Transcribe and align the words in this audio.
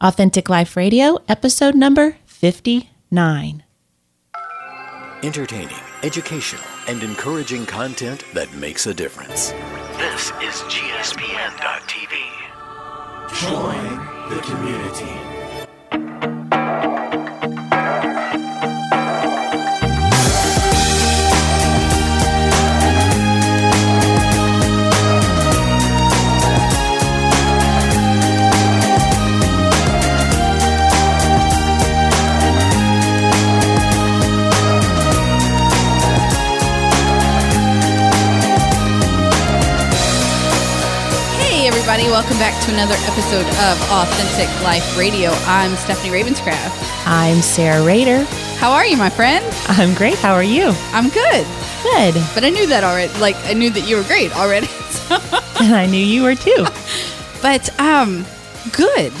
Authentic 0.00 0.50
Life 0.50 0.76
Radio, 0.76 1.18
episode 1.26 1.74
number 1.74 2.18
59. 2.26 3.64
Entertaining, 5.22 5.80
educational, 6.02 6.62
and 6.86 7.02
encouraging 7.02 7.64
content 7.64 8.22
that 8.34 8.52
makes 8.54 8.86
a 8.86 8.92
difference. 8.92 9.52
This 9.96 10.32
is 10.42 10.60
GSPN.TV. 10.68 12.12
Join 13.40 14.28
the 14.28 14.42
community. 14.42 15.35
Welcome 42.16 42.38
back 42.38 42.58
to 42.64 42.72
another 42.72 42.94
episode 43.00 43.44
of 43.44 43.90
Authentic 43.92 44.48
Life 44.64 44.96
Radio. 44.96 45.28
I'm 45.44 45.76
Stephanie 45.76 46.08
Ravenscraft. 46.08 46.72
I'm 47.04 47.42
Sarah 47.42 47.84
Rader. 47.84 48.24
How 48.56 48.72
are 48.72 48.86
you, 48.86 48.96
my 48.96 49.10
friend? 49.10 49.44
I'm 49.68 49.92
great. 49.92 50.16
How 50.16 50.32
are 50.32 50.42
you? 50.42 50.72
I'm 50.94 51.10
good, 51.10 51.46
Good. 51.82 52.14
but 52.34 52.42
I 52.42 52.48
knew 52.48 52.66
that 52.68 52.84
already. 52.84 53.12
Like, 53.18 53.36
I 53.44 53.52
knew 53.52 53.68
that 53.68 53.86
you 53.86 53.96
were 53.96 54.02
great 54.04 54.34
already. 54.34 54.66
And 55.60 55.74
I 55.74 55.84
knew 55.84 55.98
you 55.98 56.22
were 56.22 56.34
too. 56.34 56.64
but, 57.42 57.68
um, 57.78 58.24
good. 58.72 59.12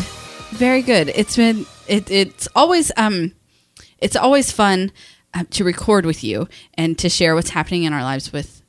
Very 0.52 0.80
good. 0.80 1.10
It's 1.10 1.36
been, 1.36 1.66
it, 1.86 2.10
it's 2.10 2.48
always, 2.56 2.90
um, 2.96 3.34
it's 3.98 4.16
always 4.16 4.52
fun 4.52 4.90
uh, 5.34 5.44
to 5.50 5.64
record 5.64 6.06
with 6.06 6.24
you 6.24 6.48
and 6.72 6.98
to 6.98 7.10
share 7.10 7.34
what's 7.34 7.50
happening 7.50 7.82
in 7.82 7.92
our 7.92 8.02
lives 8.02 8.32
with 8.32 8.62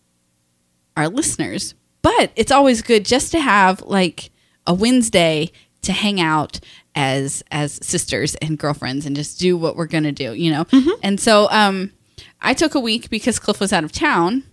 our 0.98 1.08
listeners. 1.08 1.76
But 2.08 2.32
it's 2.38 2.54
always 2.54 2.82
good 2.82 3.04
just 3.04 3.34
to 3.34 3.40
have 3.42 3.82
like 3.82 4.30
a 4.66 4.74
Wednesday 4.74 5.52
to 5.82 5.92
hang 5.92 6.22
out 6.22 6.62
as 6.96 7.44
as 7.52 7.86
sisters 7.86 8.36
and 8.36 8.58
girlfriends 8.58 9.06
and 9.06 9.14
just 9.14 9.42
do 9.42 9.58
what 9.58 9.76
we're 9.76 9.88
gonna 9.88 10.14
do, 10.14 10.34
you 10.34 10.50
know. 10.50 10.66
And 11.04 11.20
so 11.20 11.50
um, 11.52 11.92
I 12.42 12.54
took 12.54 12.76
a 12.76 12.80
week 12.80 13.10
because 13.10 13.40
Cliff 13.40 13.60
was 13.60 13.74
out 13.74 13.84
of 13.84 13.92
town, 13.92 14.44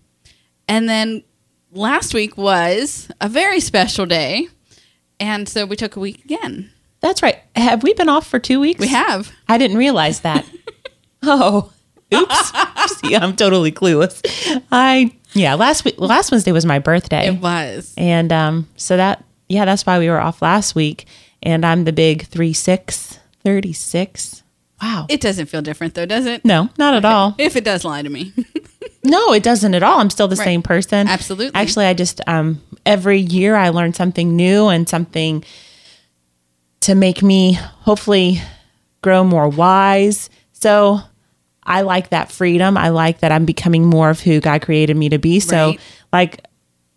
and 0.66 0.88
then 0.88 1.22
last 1.70 2.12
week 2.12 2.36
was 2.36 3.08
a 3.20 3.28
very 3.28 3.60
special 3.60 4.04
day, 4.04 4.48
and 5.20 5.48
so 5.48 5.64
we 5.64 5.76
took 5.76 5.94
a 5.94 6.00
week 6.00 6.24
again. 6.24 6.72
That's 6.98 7.22
right. 7.22 7.40
Have 7.54 7.84
we 7.84 7.94
been 7.94 8.08
off 8.08 8.26
for 8.26 8.40
two 8.40 8.58
weeks? 8.58 8.80
We 8.80 8.88
have. 8.88 9.30
I 9.46 9.58
didn't 9.58 9.76
realize 9.76 10.22
that. 10.22 10.44
oh, 11.22 11.72
oops. 12.14 12.52
See, 13.00 13.14
I'm 13.16 13.34
totally 13.36 13.72
clueless. 13.72 14.20
I 14.72 15.12
yeah. 15.32 15.54
Last 15.54 15.84
week, 15.84 15.94
last 15.98 16.30
Wednesday 16.30 16.52
was 16.52 16.64
my 16.66 16.78
birthday, 16.78 17.26
It 17.28 17.40
was. 17.40 17.92
and 17.96 18.32
um, 18.32 18.68
so 18.76 18.96
that 18.96 19.24
yeah, 19.48 19.64
that's 19.64 19.84
why 19.86 19.98
we 19.98 20.08
were 20.08 20.20
off 20.20 20.40
last 20.42 20.74
week. 20.74 21.06
And 21.42 21.64
I'm 21.66 21.84
the 21.84 21.92
big 21.92 22.26
three 22.26 22.52
six 22.52 23.18
thirty 23.44 23.72
six. 23.72 24.42
Wow. 24.82 25.06
It 25.08 25.20
doesn't 25.20 25.46
feel 25.46 25.62
different 25.62 25.94
though, 25.94 26.06
does 26.06 26.26
it? 26.26 26.44
no, 26.44 26.68
not 26.78 26.94
at 26.94 27.04
all. 27.04 27.34
If 27.38 27.56
it 27.56 27.64
does 27.64 27.84
lie 27.84 28.02
to 28.02 28.08
me. 28.10 28.32
No, 29.06 29.34
it 29.34 29.42
doesn't 29.42 29.74
at 29.74 29.82
all. 29.82 30.00
I'm 30.00 30.08
still 30.08 30.28
the 30.28 30.36
Right. 30.36 30.46
same 30.46 30.62
person. 30.62 31.08
Absolutely. 31.08 31.54
Actually, 31.54 31.84
I 31.84 31.92
just 31.92 32.22
um 32.26 32.62
every 32.86 33.18
year 33.20 33.54
I 33.54 33.68
learn 33.68 33.92
something 33.92 34.34
new 34.34 34.68
and 34.68 34.88
something 34.88 35.44
to 36.80 36.94
make 36.94 37.22
me 37.22 37.52
hopefully 37.52 38.40
grow 39.02 39.22
more 39.22 39.46
wise. 39.46 40.30
So 40.52 41.00
I 41.66 41.80
like 41.82 42.10
that 42.10 42.30
freedom. 42.30 42.76
I 42.76 42.90
like 42.90 43.20
that 43.20 43.32
I'm 43.32 43.44
becoming 43.44 43.86
more 43.86 44.10
of 44.10 44.20
who 44.20 44.40
God 44.40 44.62
created 44.62 44.96
me 44.96 45.08
to 45.08 45.18
be. 45.18 45.40
So 45.40 45.68
Right. 45.70 45.80
like 46.12 46.44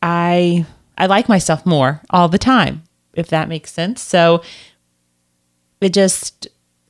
I 0.01 0.65
I 0.97 1.05
like 1.05 1.29
myself 1.29 1.65
more 1.65 2.01
all 2.09 2.27
the 2.27 2.37
time, 2.37 2.83
if 3.13 3.27
that 3.29 3.47
makes 3.49 3.71
sense. 3.71 4.01
So 4.01 4.41
it 5.81 5.93
just 5.93 6.47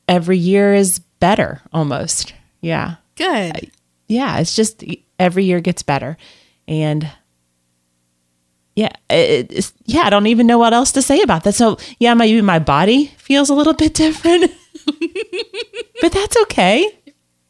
every 0.08 0.38
year 0.38 0.74
is 0.74 0.98
better 1.20 1.60
almost. 1.72 2.32
Yeah 2.60 2.96
Good. 3.16 3.70
yeah, 4.08 4.38
it's 4.38 4.56
just 4.56 4.82
every 5.18 5.44
year 5.44 5.60
gets 5.60 5.82
better, 5.82 6.16
and 6.66 7.08
yeah, 8.76 8.92
it, 9.10 9.50
it's, 9.52 9.72
yeah, 9.86 10.02
I 10.02 10.10
don't 10.10 10.28
even 10.28 10.46
know 10.46 10.58
what 10.58 10.72
else 10.72 10.92
to 10.92 11.02
say 11.02 11.20
about 11.22 11.42
that. 11.44 11.54
So 11.54 11.78
yeah, 11.98 12.14
maybe 12.14 12.40
my 12.42 12.58
body 12.60 13.06
feels 13.18 13.50
a 13.50 13.54
little 13.54 13.72
bit 13.84 13.94
different, 13.94 14.50
but 16.00 16.12
that's 16.12 16.36
okay. 16.42 16.97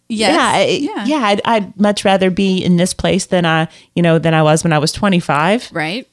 Yes. 0.08 0.34
Yeah, 0.34 0.96
I- 0.98 1.04
yeah, 1.06 1.26
I'd, 1.26 1.40
I'd 1.44 1.78
much 1.78 2.04
rather 2.04 2.30
be 2.30 2.58
in 2.64 2.76
this 2.76 2.94
place 2.94 3.26
than 3.26 3.44
I, 3.44 3.68
you 3.94 4.02
know, 4.02 4.18
than 4.18 4.32
I 4.34 4.42
was 4.42 4.64
when 4.64 4.72
I 4.72 4.78
was 4.78 4.90
25, 4.92 5.70
Right. 5.72 6.08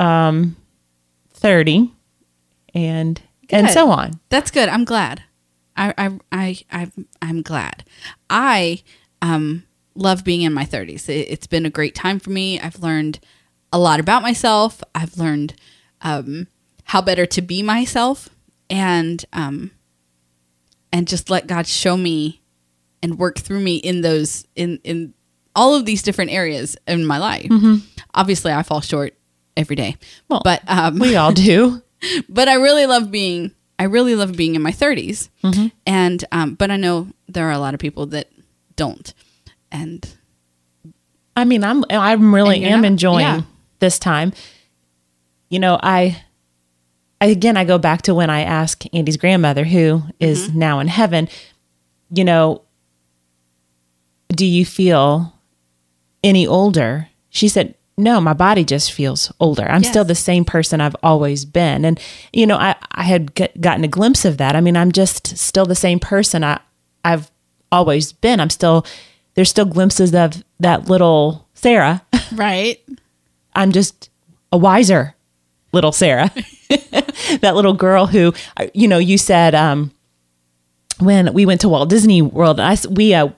Um, 0.00 0.56
30, 1.34 1.92
and 2.74 3.20
and 3.50 3.70
so 3.70 3.90
on. 3.90 4.20
That's 4.28 4.50
good. 4.50 4.68
I'm 4.68 4.84
glad. 4.84 5.22
I 5.76 5.94
I 5.96 6.10
I 6.32 6.58
I'm, 6.72 7.06
I'm 7.22 7.42
glad. 7.42 7.84
I 8.28 8.82
um 9.22 9.64
love 9.94 10.24
being 10.24 10.42
in 10.42 10.52
my 10.52 10.64
30s. 10.64 11.08
It, 11.08 11.28
it's 11.30 11.46
been 11.46 11.66
a 11.66 11.70
great 11.70 11.94
time 11.94 12.18
for 12.18 12.30
me. 12.30 12.60
I've 12.60 12.80
learned 12.80 13.20
a 13.72 13.78
lot 13.78 14.00
about 14.00 14.22
myself. 14.22 14.82
I've 14.94 15.16
learned 15.16 15.54
um 16.02 16.48
how 16.84 17.00
better 17.02 17.26
to 17.26 17.42
be 17.42 17.62
myself 17.62 18.28
and 18.70 19.24
um 19.32 19.70
and 20.92 21.06
just 21.08 21.30
let 21.30 21.46
God 21.46 21.66
show 21.66 21.96
me 21.96 22.40
and 23.02 23.18
work 23.18 23.38
through 23.38 23.60
me 23.60 23.76
in 23.76 24.00
those 24.00 24.46
in 24.56 24.80
in 24.84 25.14
all 25.54 25.74
of 25.74 25.84
these 25.84 26.02
different 26.02 26.30
areas 26.30 26.76
in 26.86 27.04
my 27.04 27.18
life. 27.18 27.50
Obviously, 28.14 28.52
I 28.52 28.62
fall 28.62 28.80
short 28.80 29.14
every 29.56 29.76
day. 29.76 29.96
Well, 30.28 30.40
but 30.44 30.62
um 30.68 30.98
We 30.98 31.16
all 31.16 31.32
do. 31.32 31.82
but 32.28 32.48
I 32.48 32.54
really 32.54 32.86
love 32.86 33.10
being 33.10 33.52
I 33.78 33.84
really 33.84 34.14
love 34.14 34.36
being 34.36 34.54
in 34.54 34.62
my 34.62 34.72
30s. 34.72 35.28
And 35.86 36.24
um 36.32 36.54
but 36.54 36.70
I 36.70 36.76
know 36.76 37.08
there 37.28 37.46
are 37.48 37.52
a 37.52 37.58
lot 37.58 37.74
of 37.74 37.80
people 37.80 38.06
that 38.06 38.28
don't. 38.76 39.12
And 39.72 40.08
I 41.36 41.44
mean, 41.44 41.62
I'm 41.64 41.84
I'm 41.90 42.34
really 42.34 42.64
am 42.64 42.80
not- 42.82 42.86
enjoying 42.88 43.20
yeah. 43.26 43.42
this 43.78 43.98
time. 43.98 44.32
You 45.50 45.58
know, 45.60 45.78
I, 45.82 46.22
I 47.20 47.26
again 47.26 47.56
I 47.56 47.64
go 47.64 47.78
back 47.78 48.02
to 48.02 48.14
when 48.14 48.28
I 48.30 48.42
ask 48.42 48.82
Andy's 48.92 49.16
grandmother, 49.16 49.64
who 49.64 50.02
is 50.20 50.48
Mm-hmm. 50.48 50.58
now 50.58 50.78
in 50.80 50.88
heaven, 50.88 51.28
you 52.14 52.24
know, 52.24 52.62
do 54.28 54.46
you 54.46 54.64
feel 54.64 55.34
any 56.22 56.46
older? 56.46 57.08
She 57.30 57.48
said, 57.48 57.74
No, 57.96 58.20
my 58.20 58.32
body 58.32 58.64
just 58.64 58.92
feels 58.92 59.32
older. 59.40 59.68
I'm 59.68 59.84
still 59.84 60.04
the 60.04 60.14
same 60.14 60.44
person 60.44 60.80
I've 60.80 60.96
always 61.02 61.44
been. 61.44 61.84
And 61.84 62.00
you 62.32 62.46
know, 62.46 62.56
I 62.56 62.76
I 62.92 63.04
had 63.04 63.34
get, 63.34 63.60
gotten 63.60 63.84
a 63.84 63.88
glimpse 63.88 64.24
of 64.24 64.36
that. 64.38 64.54
I 64.54 64.60
mean, 64.60 64.76
I'm 64.76 64.92
just 64.92 65.36
still 65.36 65.66
the 65.66 65.74
same 65.74 65.98
person 65.98 66.44
I 66.44 66.60
I've 67.04 67.30
always 67.72 68.12
been. 68.12 68.40
I'm 68.40 68.50
still 68.50 68.84
there's 69.34 69.50
still 69.50 69.66
glimpses 69.66 70.14
of 70.14 70.42
that 70.60 70.88
little 70.88 71.46
Sarah. 71.54 72.02
right. 72.32 72.80
I'm 73.54 73.72
just 73.72 74.10
a 74.52 74.58
wiser 74.58 75.14
little 75.72 75.92
Sarah. 75.92 76.30
that 76.68 77.54
little 77.54 77.72
girl 77.72 78.06
who, 78.06 78.32
uh, 78.56 78.66
you 78.74 78.88
know, 78.88 78.98
you 78.98 79.18
said 79.18 79.54
um, 79.54 79.92
when 80.98 81.32
we 81.34 81.46
went 81.46 81.60
to 81.62 81.68
Walt 81.68 81.88
Disney 81.88 82.22
World, 82.22 82.60
I 82.60 82.76
we 82.90 83.14
uh, 83.14 83.28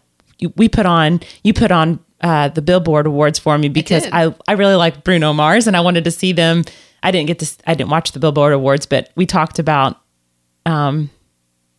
you- 0.40 0.52
we 0.56 0.68
put 0.68 0.86
on 0.86 1.20
you 1.44 1.52
put 1.54 1.70
on 1.70 2.00
uh, 2.22 2.48
the 2.48 2.60
Billboard 2.62 3.06
Awards 3.06 3.38
for 3.38 3.56
me 3.56 3.68
because 3.68 4.04
did. 4.04 4.12
I 4.12 4.34
I 4.48 4.52
really 4.52 4.74
like 4.74 5.04
Bruno 5.04 5.32
Mars 5.32 5.66
and 5.66 5.76
I 5.76 5.80
wanted 5.80 6.04
to 6.04 6.10
see 6.10 6.32
them. 6.32 6.64
I 7.02 7.10
didn't 7.10 7.28
get 7.28 7.38
to 7.38 7.46
I 7.66 7.74
didn't 7.74 7.90
watch 7.90 8.12
the 8.12 8.18
Billboard 8.20 8.52
Awards, 8.52 8.84
but 8.86 9.10
we 9.16 9.24
talked 9.26 9.58
about 9.58 9.96
um, 10.66 11.08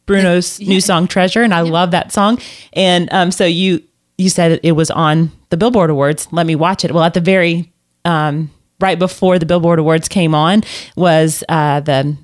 Bruno's 0.06 0.60
new 0.72 0.82
song 0.82 1.08
Treasure, 1.08 1.44
and 1.44 1.54
I 1.54 1.62
love 1.62 1.92
that 1.92 2.12
song. 2.12 2.40
And 2.74 3.12
um, 3.14 3.32
so 3.32 3.46
you 3.46 3.84
you 4.18 4.30
said 4.30 4.60
it 4.64 4.72
was 4.74 4.90
on 4.92 5.32
the 5.50 5.58
Billboard 5.58 5.90
Awards. 5.90 6.28
Let 6.32 6.46
me 6.46 6.56
watch 6.56 6.84
it. 6.86 6.92
Well, 6.92 7.04
at 7.04 7.14
the 7.14 7.22
very 7.22 7.72
um, 8.06 8.50
right 8.80 8.98
before 8.98 9.38
the 9.38 9.46
Billboard 9.46 9.80
Awards 9.80 10.08
came 10.08 10.34
on 10.34 10.64
was 10.96 11.44
uh, 11.50 11.82
the 11.82 12.18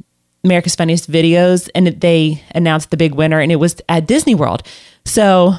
America's 0.44 0.76
Funniest 0.76 1.10
Videos, 1.12 1.70
and 1.76 1.88
they 1.88 2.44
announced 2.56 2.90
the 2.90 2.98
big 2.98 3.14
winner, 3.14 3.40
and 3.40 3.52
it 3.52 3.58
was 3.58 3.76
at 3.90 4.08
Disney 4.08 4.34
World. 4.36 4.64
So 5.06 5.54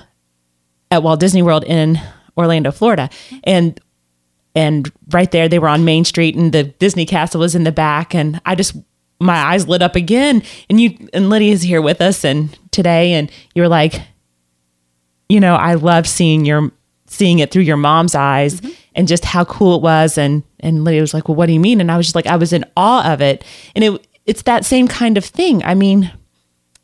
at 0.90 1.02
Walt 1.02 1.20
Disney 1.20 1.42
World 1.42 1.64
in 1.64 2.00
Orlando, 2.36 2.70
Florida, 2.70 3.10
and 3.44 3.80
and 4.54 4.90
right 5.10 5.30
there 5.30 5.48
they 5.48 5.58
were 5.58 5.68
on 5.68 5.84
Main 5.84 6.04
Street, 6.04 6.36
and 6.36 6.52
the 6.52 6.64
Disney 6.64 7.06
Castle 7.06 7.40
was 7.40 7.54
in 7.54 7.64
the 7.64 7.72
back, 7.72 8.14
and 8.14 8.40
I 8.46 8.54
just 8.54 8.76
my 9.20 9.36
eyes 9.36 9.66
lit 9.66 9.82
up 9.82 9.96
again. 9.96 10.42
And 10.70 10.80
you 10.80 11.08
and 11.12 11.30
Lydia's 11.30 11.62
here 11.62 11.82
with 11.82 12.00
us, 12.00 12.24
and 12.24 12.56
today, 12.70 13.12
and 13.12 13.30
you 13.54 13.62
were 13.62 13.68
like, 13.68 14.00
you 15.28 15.40
know, 15.40 15.56
I 15.56 15.74
love 15.74 16.06
seeing 16.06 16.44
your 16.44 16.72
seeing 17.06 17.38
it 17.38 17.50
through 17.50 17.62
your 17.62 17.76
mom's 17.76 18.14
eyes 18.14 18.60
mm-hmm. 18.60 18.74
and 18.94 19.08
just 19.08 19.24
how 19.24 19.44
cool 19.44 19.76
it 19.76 19.82
was 19.82 20.18
and 20.18 20.42
and 20.60 20.84
Lydia 20.84 21.00
was 21.00 21.14
like, 21.14 21.28
"Well, 21.28 21.36
what 21.36 21.46
do 21.46 21.52
you 21.52 21.60
mean?" 21.60 21.80
And 21.80 21.90
I 21.90 21.96
was 21.96 22.06
just 22.06 22.16
like 22.16 22.26
I 22.26 22.36
was 22.36 22.52
in 22.52 22.64
awe 22.76 23.12
of 23.12 23.20
it. 23.20 23.44
And 23.74 23.84
it 23.84 24.06
it's 24.26 24.42
that 24.42 24.64
same 24.64 24.88
kind 24.88 25.16
of 25.16 25.24
thing. 25.24 25.62
I 25.64 25.74
mean, 25.74 26.12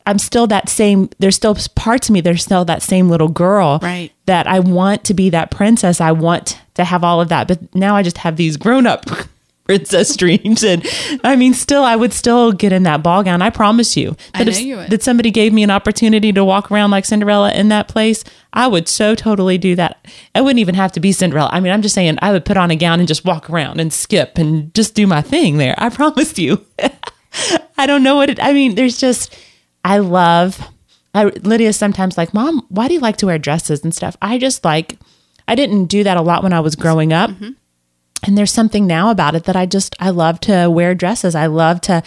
I'm 0.06 0.18
still 0.18 0.46
that 0.48 0.68
same. 0.68 1.08
There's 1.18 1.36
still 1.36 1.56
parts 1.74 2.08
of 2.08 2.12
me. 2.12 2.20
There's 2.20 2.42
still 2.42 2.64
that 2.66 2.82
same 2.82 3.08
little 3.08 3.28
girl, 3.28 3.78
Right. 3.82 4.12
That 4.26 4.46
I 4.46 4.60
want 4.60 5.04
to 5.04 5.14
be 5.14 5.30
that 5.30 5.50
princess. 5.50 6.00
I 6.00 6.12
want 6.12 6.58
to 6.74 6.84
have 6.84 7.04
all 7.04 7.20
of 7.20 7.28
that. 7.28 7.48
But 7.48 7.74
now 7.74 7.96
I 7.96 8.02
just 8.02 8.18
have 8.18 8.36
these 8.36 8.56
grown 8.56 8.86
up 8.86 9.06
princess 9.64 10.14
dreams, 10.18 10.62
and 10.62 10.86
I 11.24 11.36
mean, 11.36 11.54
still, 11.54 11.84
I 11.84 11.96
would 11.96 12.12
still 12.12 12.52
get 12.52 12.72
in 12.72 12.82
that 12.82 13.02
ball 13.02 13.22
gown. 13.22 13.40
I 13.40 13.48
promise 13.50 13.96
you. 13.96 14.14
I 14.34 14.44
That 14.44 14.44
know 14.44 14.58
if 14.58 14.60
you 14.60 14.84
that 14.88 15.02
somebody 15.02 15.30
gave 15.30 15.52
me 15.54 15.62
an 15.62 15.70
opportunity 15.70 16.32
to 16.32 16.44
walk 16.44 16.70
around 16.70 16.90
like 16.90 17.06
Cinderella 17.06 17.52
in 17.52 17.68
that 17.70 17.88
place, 17.88 18.24
I 18.52 18.66
would 18.66 18.88
so 18.88 19.14
totally 19.14 19.56
do 19.56 19.74
that. 19.76 20.06
I 20.34 20.42
wouldn't 20.42 20.60
even 20.60 20.74
have 20.74 20.92
to 20.92 21.00
be 21.00 21.12
Cinderella. 21.12 21.48
I 21.50 21.60
mean, 21.60 21.72
I'm 21.72 21.82
just 21.82 21.94
saying, 21.94 22.18
I 22.20 22.30
would 22.32 22.44
put 22.44 22.58
on 22.58 22.70
a 22.70 22.76
gown 22.76 22.98
and 22.98 23.08
just 23.08 23.24
walk 23.24 23.48
around 23.48 23.80
and 23.80 23.90
skip 23.92 24.36
and 24.36 24.72
just 24.74 24.94
do 24.94 25.06
my 25.06 25.22
thing 25.22 25.56
there. 25.56 25.74
I 25.78 25.88
promise 25.90 26.38
you. 26.38 26.64
I 27.78 27.86
don't 27.86 28.02
know 28.02 28.16
what 28.16 28.28
it. 28.30 28.42
I 28.42 28.52
mean, 28.52 28.74
there's 28.74 28.98
just. 28.98 29.34
I 29.84 29.98
love. 29.98 30.68
I, 31.14 31.24
Lydia's 31.24 31.76
sometimes 31.76 32.18
like, 32.18 32.34
Mom, 32.34 32.66
why 32.70 32.88
do 32.88 32.94
you 32.94 33.00
like 33.00 33.18
to 33.18 33.26
wear 33.26 33.38
dresses 33.38 33.84
and 33.84 33.94
stuff? 33.94 34.16
I 34.20 34.38
just 34.38 34.64
like. 34.64 34.98
I 35.46 35.54
didn't 35.54 35.86
do 35.86 36.02
that 36.04 36.16
a 36.16 36.22
lot 36.22 36.42
when 36.42 36.54
I 36.54 36.60
was 36.60 36.74
growing 36.74 37.12
up. 37.12 37.28
Mm-hmm. 37.28 37.50
And 38.26 38.38
there's 38.38 38.50
something 38.50 38.86
now 38.86 39.10
about 39.10 39.34
it 39.34 39.44
that 39.44 39.56
I 39.56 39.66
just 39.66 39.94
I 40.00 40.10
love 40.10 40.40
to 40.40 40.70
wear 40.70 40.94
dresses. 40.94 41.34
I 41.34 41.46
love 41.46 41.82
to 41.82 42.02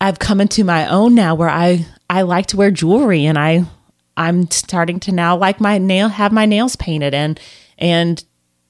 I've 0.00 0.18
come 0.18 0.40
into 0.40 0.62
my 0.62 0.88
own 0.88 1.14
now 1.14 1.34
where 1.34 1.48
I 1.48 1.86
I 2.08 2.22
like 2.22 2.46
to 2.46 2.56
wear 2.56 2.70
jewelry 2.70 3.26
and 3.26 3.38
I 3.38 3.64
I'm 4.16 4.50
starting 4.50 5.00
to 5.00 5.12
now 5.12 5.36
like 5.36 5.60
my 5.60 5.78
nail 5.78 6.08
have 6.08 6.32
my 6.32 6.46
nails 6.46 6.76
painted 6.76 7.14
and 7.14 7.40
and 7.78 8.22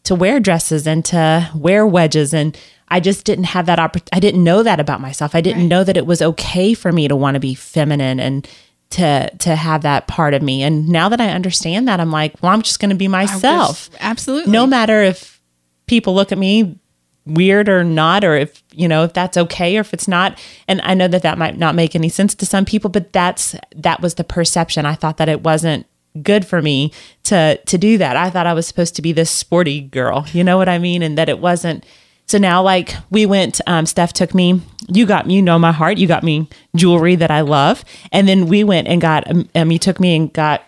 to 0.06 0.14
wear 0.14 0.40
dresses 0.40 0.86
and 0.86 1.04
to 1.04 1.50
wear 1.54 1.86
wedges 1.86 2.32
and 2.32 2.58
I 2.88 3.00
just 3.00 3.24
didn't 3.24 3.44
have 3.44 3.66
that 3.66 3.78
oppor- 3.78 4.08
I 4.12 4.20
didn't 4.20 4.44
know 4.44 4.62
that 4.62 4.78
about 4.78 5.00
myself. 5.00 5.34
I 5.34 5.40
didn't 5.40 5.66
know 5.66 5.82
that 5.82 5.96
it 5.96 6.06
was 6.06 6.22
okay 6.22 6.72
for 6.72 6.92
me 6.92 7.08
to 7.08 7.16
want 7.16 7.34
to 7.34 7.40
be 7.40 7.54
feminine 7.54 8.20
and 8.20 8.48
to 8.90 9.28
to 9.38 9.56
have 9.56 9.82
that 9.82 10.06
part 10.06 10.34
of 10.34 10.42
me. 10.42 10.62
And 10.62 10.88
now 10.88 11.08
that 11.08 11.20
I 11.20 11.30
understand 11.30 11.88
that, 11.88 11.98
I'm 11.98 12.12
like, 12.12 12.40
well, 12.40 12.52
I'm 12.52 12.62
just 12.62 12.78
going 12.78 12.90
to 12.90 12.96
be 12.96 13.08
myself 13.08 13.90
Absolutely. 13.98 14.52
no 14.52 14.66
matter 14.66 15.02
if 15.02 15.40
people 15.86 16.14
look 16.14 16.30
at 16.30 16.38
me 16.38 16.78
weird 17.26 17.68
or 17.68 17.82
not 17.82 18.22
or 18.22 18.36
if 18.36 18.62
you 18.72 18.86
know 18.86 19.02
if 19.02 19.12
that's 19.12 19.36
okay 19.36 19.76
or 19.76 19.80
if 19.80 19.92
it's 19.92 20.06
not 20.06 20.40
and 20.68 20.80
i 20.82 20.94
know 20.94 21.08
that 21.08 21.22
that 21.22 21.36
might 21.36 21.58
not 21.58 21.74
make 21.74 21.96
any 21.96 22.08
sense 22.08 22.36
to 22.36 22.46
some 22.46 22.64
people 22.64 22.88
but 22.88 23.12
that's 23.12 23.56
that 23.74 24.00
was 24.00 24.14
the 24.14 24.22
perception 24.22 24.86
i 24.86 24.94
thought 24.94 25.16
that 25.16 25.28
it 25.28 25.42
wasn't 25.42 25.84
good 26.22 26.46
for 26.46 26.62
me 26.62 26.92
to 27.22 27.56
to 27.66 27.78
do 27.78 27.98
that 27.98 28.16
i 28.16 28.30
thought 28.30 28.46
i 28.46 28.52
was 28.54 28.66
supposed 28.66 28.96
to 28.96 29.02
be 29.02 29.12
this 29.12 29.30
sporty 29.30 29.80
girl 29.80 30.26
you 30.32 30.42
know 30.42 30.56
what 30.56 30.68
i 30.68 30.78
mean 30.78 31.02
and 31.02 31.16
that 31.18 31.28
it 31.28 31.38
wasn't 31.38 31.84
so 32.26 32.38
now 32.38 32.62
like 32.62 32.94
we 33.10 33.26
went 33.26 33.60
um 33.66 33.86
steph 33.86 34.12
took 34.12 34.34
me 34.34 34.60
you 34.88 35.06
got 35.06 35.26
me 35.26 35.34
you 35.34 35.42
know 35.42 35.58
my 35.58 35.72
heart 35.72 35.98
you 35.98 36.06
got 36.06 36.22
me 36.22 36.48
jewelry 36.74 37.14
that 37.14 37.30
i 37.30 37.40
love 37.40 37.84
and 38.12 38.28
then 38.28 38.46
we 38.46 38.64
went 38.64 38.88
and 38.88 39.00
got 39.00 39.28
um, 39.30 39.48
um 39.54 39.70
you 39.70 39.78
took 39.78 40.00
me 40.00 40.16
and 40.16 40.32
got 40.32 40.62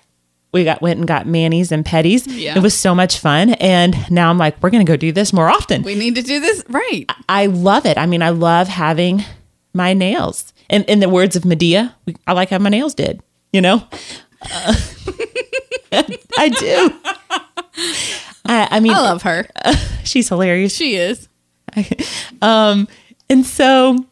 we 0.52 0.64
got 0.64 0.80
went 0.80 0.98
and 0.98 1.06
got 1.06 1.26
manis 1.26 1.70
and 1.72 1.84
petties. 1.84 2.24
Yeah. 2.26 2.56
It 2.56 2.62
was 2.62 2.74
so 2.74 2.94
much 2.94 3.18
fun. 3.18 3.50
And 3.54 4.10
now 4.10 4.30
I'm 4.30 4.38
like, 4.38 4.62
we're 4.62 4.70
gonna 4.70 4.84
go 4.84 4.96
do 4.96 5.12
this 5.12 5.32
more 5.32 5.48
often. 5.48 5.82
we 5.82 5.94
need 5.94 6.14
to 6.14 6.22
do 6.22 6.40
this 6.40 6.64
right. 6.68 7.04
I 7.28 7.46
love 7.46 7.86
it. 7.86 7.98
I 7.98 8.06
mean, 8.06 8.22
I 8.22 8.30
love 8.30 8.68
having 8.68 9.24
my 9.74 9.92
nails. 9.92 10.52
And 10.70 10.84
in 10.86 11.00
the 11.00 11.08
words 11.08 11.36
of 11.36 11.44
Madea, 11.44 11.94
I 12.26 12.32
like 12.32 12.50
how 12.50 12.58
my 12.58 12.70
nails 12.70 12.94
did. 12.94 13.22
You 13.52 13.62
know, 13.62 13.88
Uh, 14.42 14.74
I 16.38 16.48
do. 16.48 16.92
I, 18.44 18.68
I 18.72 18.80
mean, 18.80 18.92
I 18.94 19.00
love 19.00 19.22
her. 19.22 19.46
she's 20.04 20.28
hilarious. 20.28 20.74
She 20.74 20.96
is. 20.96 21.28
Um, 22.42 22.86
and 23.28 23.44
so 23.44 24.04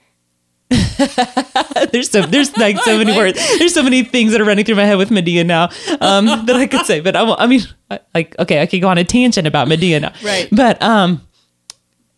there's 1.92 2.10
so 2.10 2.22
there's 2.22 2.56
like 2.56 2.76
so 2.78 2.98
many 2.98 3.16
words. 3.16 3.38
There's 3.58 3.72
so 3.74 3.82
many 3.82 4.02
things 4.02 4.32
that 4.32 4.40
are 4.40 4.44
running 4.44 4.64
through 4.64 4.74
my 4.76 4.84
head 4.84 4.98
with 4.98 5.10
Madea 5.10 5.46
now 5.46 5.64
um, 6.00 6.26
that 6.46 6.56
I 6.56 6.66
could 6.66 6.84
say. 6.86 7.00
But 7.00 7.14
I, 7.16 7.22
I 7.34 7.46
mean, 7.46 7.60
I- 7.90 8.00
like 8.14 8.36
okay, 8.38 8.60
I 8.62 8.66
could 8.66 8.80
go 8.80 8.88
on 8.88 8.98
a 8.98 9.04
tangent 9.04 9.46
about 9.46 9.68
Madea 9.68 10.00
now. 10.00 10.12
Right. 10.24 10.48
But 10.50 10.80
um, 10.82 11.26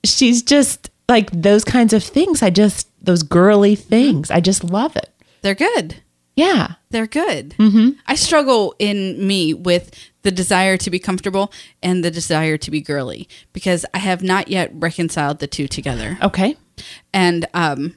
she's 0.04 0.42
just 0.42 0.90
like 1.08 1.30
those 1.30 1.64
kinds 1.64 1.92
of 1.92 2.02
things. 2.02 2.42
I 2.42 2.50
just 2.50 2.88
those 3.04 3.22
girly 3.22 3.74
things. 3.74 4.30
I 4.30 4.40
just 4.40 4.64
love 4.64 4.96
it. 4.96 5.10
They're 5.42 5.54
good. 5.54 5.96
Yeah. 6.38 6.74
They're 6.90 7.06
good. 7.06 7.50
Mm-hmm. 7.58 7.98
I 8.06 8.14
struggle 8.14 8.74
in 8.78 9.26
me 9.26 9.54
with 9.54 9.90
the 10.22 10.30
desire 10.30 10.76
to 10.76 10.90
be 10.90 10.98
comfortable 10.98 11.52
and 11.82 12.04
the 12.04 12.10
desire 12.10 12.56
to 12.58 12.70
be 12.70 12.80
girly 12.80 13.28
because 13.52 13.84
I 13.92 13.98
have 13.98 14.22
not 14.22 14.48
yet 14.48 14.70
reconciled 14.72 15.40
the 15.40 15.46
two 15.46 15.66
together. 15.66 16.16
Okay. 16.22 16.56
And 17.12 17.46
um, 17.54 17.96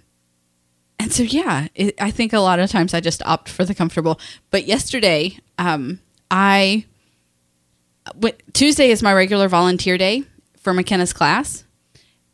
and 0.98 1.14
so 1.14 1.24
yeah, 1.24 1.68
it, 1.76 2.02
I 2.02 2.10
think 2.10 2.34
a 2.34 2.40
lot 2.40 2.60
of 2.60 2.70
times 2.70 2.94
I 2.94 3.00
just 3.00 3.22
opt 3.26 3.48
for 3.48 3.64
the 3.64 3.76
comfortable. 3.76 4.20
But 4.50 4.66
yesterday, 4.66 5.38
um, 5.58 6.00
I 6.30 6.86
w- 8.08 8.36
Tuesday 8.54 8.90
is 8.90 9.04
my 9.04 9.14
regular 9.14 9.48
volunteer 9.48 9.98
day 9.98 10.24
for 10.58 10.74
McKenna's 10.74 11.14
class, 11.14 11.64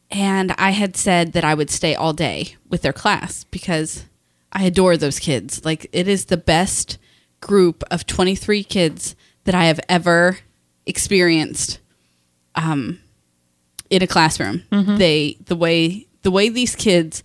and 0.09 0.53
I 0.57 0.71
had 0.71 0.95
said 0.95 1.33
that 1.33 1.43
I 1.43 1.53
would 1.53 1.69
stay 1.69 1.95
all 1.95 2.13
day 2.13 2.55
with 2.69 2.81
their 2.81 2.93
class 2.93 3.43
because 3.45 4.05
I 4.51 4.63
adore 4.65 4.97
those 4.97 5.19
kids. 5.19 5.63
Like 5.65 5.87
it 5.91 6.07
is 6.07 6.25
the 6.25 6.37
best 6.37 6.97
group 7.41 7.83
of 7.91 8.05
23 8.07 8.63
kids 8.63 9.15
that 9.43 9.53
I 9.55 9.65
have 9.65 9.79
ever 9.87 10.39
experienced 10.85 11.79
um, 12.55 12.99
in 13.89 14.01
a 14.01 14.07
classroom. 14.07 14.63
They 14.97 15.37
the 15.45 15.55
way 15.55 16.07
the 16.23 16.31
way 16.31 16.49
these 16.49 16.75
kids 16.75 17.23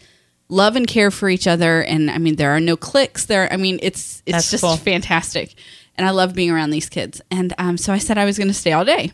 love 0.48 0.76
and 0.76 0.86
care 0.86 1.10
for 1.10 1.30
each 1.30 1.46
other 1.46 1.82
and 1.82 2.10
I 2.10 2.18
mean 2.18 2.36
there 2.36 2.50
are 2.50 2.60
no 2.60 2.76
cliques 2.76 3.24
there. 3.26 3.50
I 3.52 3.56
mean 3.56 3.78
it's 3.82 4.22
it's 4.26 4.36
That's 4.36 4.50
just 4.50 4.62
cool. 4.64 4.76
fantastic. 4.76 5.54
And 5.96 6.06
I 6.06 6.10
love 6.10 6.34
being 6.34 6.50
around 6.50 6.70
these 6.70 6.88
kids. 6.88 7.20
And 7.30 7.54
um, 7.58 7.76
so 7.78 7.92
I 7.92 7.98
said 7.98 8.18
I 8.18 8.24
was 8.24 8.38
going 8.38 8.48
to 8.48 8.54
stay 8.54 8.72
all 8.72 8.84
day. 8.84 9.12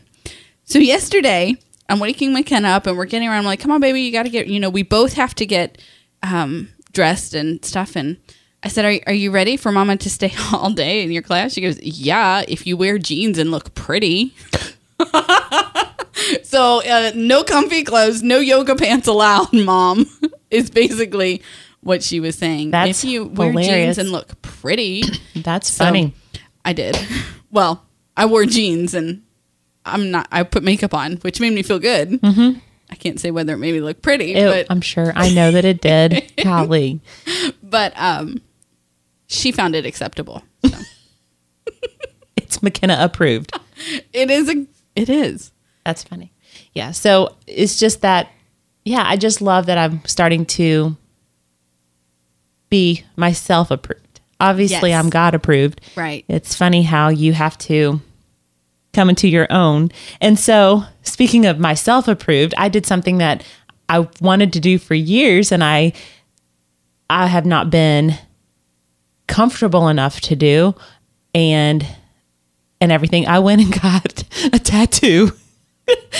So 0.63 0.79
yesterday, 0.79 1.57
I'm 1.89 1.99
waking 1.99 2.31
McKenna 2.31 2.69
up 2.69 2.87
and 2.87 2.97
we're 2.97 3.03
getting 3.05 3.27
around. 3.27 3.39
I'm 3.39 3.45
like, 3.45 3.59
come 3.59 3.71
on, 3.71 3.81
baby, 3.81 4.01
you 4.01 4.13
got 4.13 4.23
to 4.23 4.29
get, 4.29 4.47
you 4.47 4.61
know, 4.61 4.69
we 4.69 4.83
both 4.83 5.13
have 5.13 5.35
to 5.35 5.45
get 5.45 5.77
um, 6.23 6.69
dressed 6.91 7.33
and 7.33 7.63
stuff. 7.63 7.95
And 7.95 8.17
I 8.63 8.67
said, 8.67 8.85
are, 8.85 8.99
are 9.07 9.13
you 9.13 9.31
ready 9.31 9.57
for 9.57 9.71
mama 9.71 9.97
to 9.97 10.09
stay 10.09 10.33
all 10.53 10.71
day 10.71 11.03
in 11.03 11.11
your 11.11 11.21
class? 11.21 11.53
She 11.53 11.61
goes, 11.61 11.81
yeah, 11.81 12.43
if 12.47 12.65
you 12.67 12.75
wear 12.77 12.97
jeans 12.97 13.37
and 13.37 13.51
look 13.51 13.73
pretty. 13.75 14.33
so 16.43 16.81
uh, 16.83 17.11
no 17.15 17.43
comfy 17.43 17.83
clothes, 17.83 18.21
no 18.23 18.39
yoga 18.39 18.75
pants 18.75 19.07
allowed, 19.07 19.53
mom, 19.53 20.05
is 20.51 20.69
basically 20.69 21.41
what 21.81 22.03
she 22.03 22.19
was 22.19 22.35
saying. 22.37 22.71
That's 22.71 23.03
if 23.03 23.09
you 23.09 23.25
wear 23.25 23.51
hilarious. 23.51 23.95
jeans 23.95 23.97
and 23.97 24.11
look 24.11 24.41
pretty. 24.41 25.03
That's 25.35 25.71
So, 25.71 25.85
funny. 25.85 26.13
I 26.65 26.73
did. 26.73 26.97
Well, 27.51 27.85
I 28.17 28.25
wore 28.25 28.45
jeans 28.45 28.93
and 28.93 29.23
I'm 29.85 30.11
not. 30.11 30.27
I 30.31 30.43
put 30.43 30.61
makeup 30.63 30.93
on, 30.93 31.13
which 31.17 31.39
made 31.39 31.53
me 31.53 31.63
feel 31.63 31.79
good. 31.79 32.09
Mm-hmm. 32.21 32.59
I 32.89 32.95
can't 32.95 33.19
say 33.19 33.31
whether 33.31 33.53
it 33.53 33.57
made 33.57 33.73
me 33.73 33.81
look 33.81 34.01
pretty, 34.01 34.33
but 34.33 34.67
I'm 34.69 34.81
sure. 34.81 35.13
I 35.15 35.29
know 35.33 35.51
that 35.51 35.63
it 35.65 35.79
did. 35.81 36.31
Golly. 36.43 37.01
but 37.61 37.93
um, 37.95 38.41
she 39.27 39.51
found 39.51 39.75
it 39.75 39.85
acceptable. 39.85 40.43
It's 42.35 42.63
McKenna 42.63 42.97
approved. 42.99 43.51
It 44.11 44.29
is 44.29 44.49
a. 44.49 44.65
It 44.95 45.07
is. 45.07 45.51
That's 45.85 46.03
funny. 46.03 46.33
Yeah. 46.73 46.91
So 46.91 47.37
it's 47.47 47.79
just 47.79 48.01
that, 48.01 48.29
yeah, 48.83 49.03
I 49.05 49.15
just 49.15 49.39
love 49.41 49.67
that 49.67 49.77
I'm 49.77 50.03
starting 50.05 50.45
to 50.47 50.97
be 52.69 53.05
myself 53.15 53.71
approved. 53.71 54.19
Obviously, 54.41 54.89
Yes. 54.89 54.99
I'm 55.01 55.09
God 55.09 55.33
approved. 55.35 55.79
Right. 55.95 56.25
It's 56.27 56.55
funny 56.55 56.81
how 56.81 57.07
you 57.09 57.31
have 57.33 57.57
to 57.59 58.01
come 58.93 59.09
into 59.09 59.27
your 59.27 59.47
own. 59.51 59.91
And 60.21 60.39
so, 60.39 60.83
speaking 61.03 61.45
of 61.45 61.59
myself 61.59 62.07
approved, 62.07 62.53
I 62.57 62.69
did 62.69 62.85
something 62.85 63.17
that 63.19 63.43
I 63.87 64.07
wanted 64.21 64.53
to 64.53 64.59
do 64.59 64.77
for 64.77 64.95
years 64.95 65.51
and 65.51 65.63
I 65.63 65.93
I 67.09 67.27
have 67.27 67.45
not 67.45 67.69
been 67.69 68.15
comfortable 69.27 69.87
enough 69.87 70.21
to 70.21 70.35
do 70.35 70.75
and 71.33 71.85
and 72.81 72.91
everything. 72.91 73.27
I 73.27 73.39
went 73.39 73.61
and 73.61 73.81
got 73.81 74.23
a 74.53 74.59
tattoo. 74.59 75.31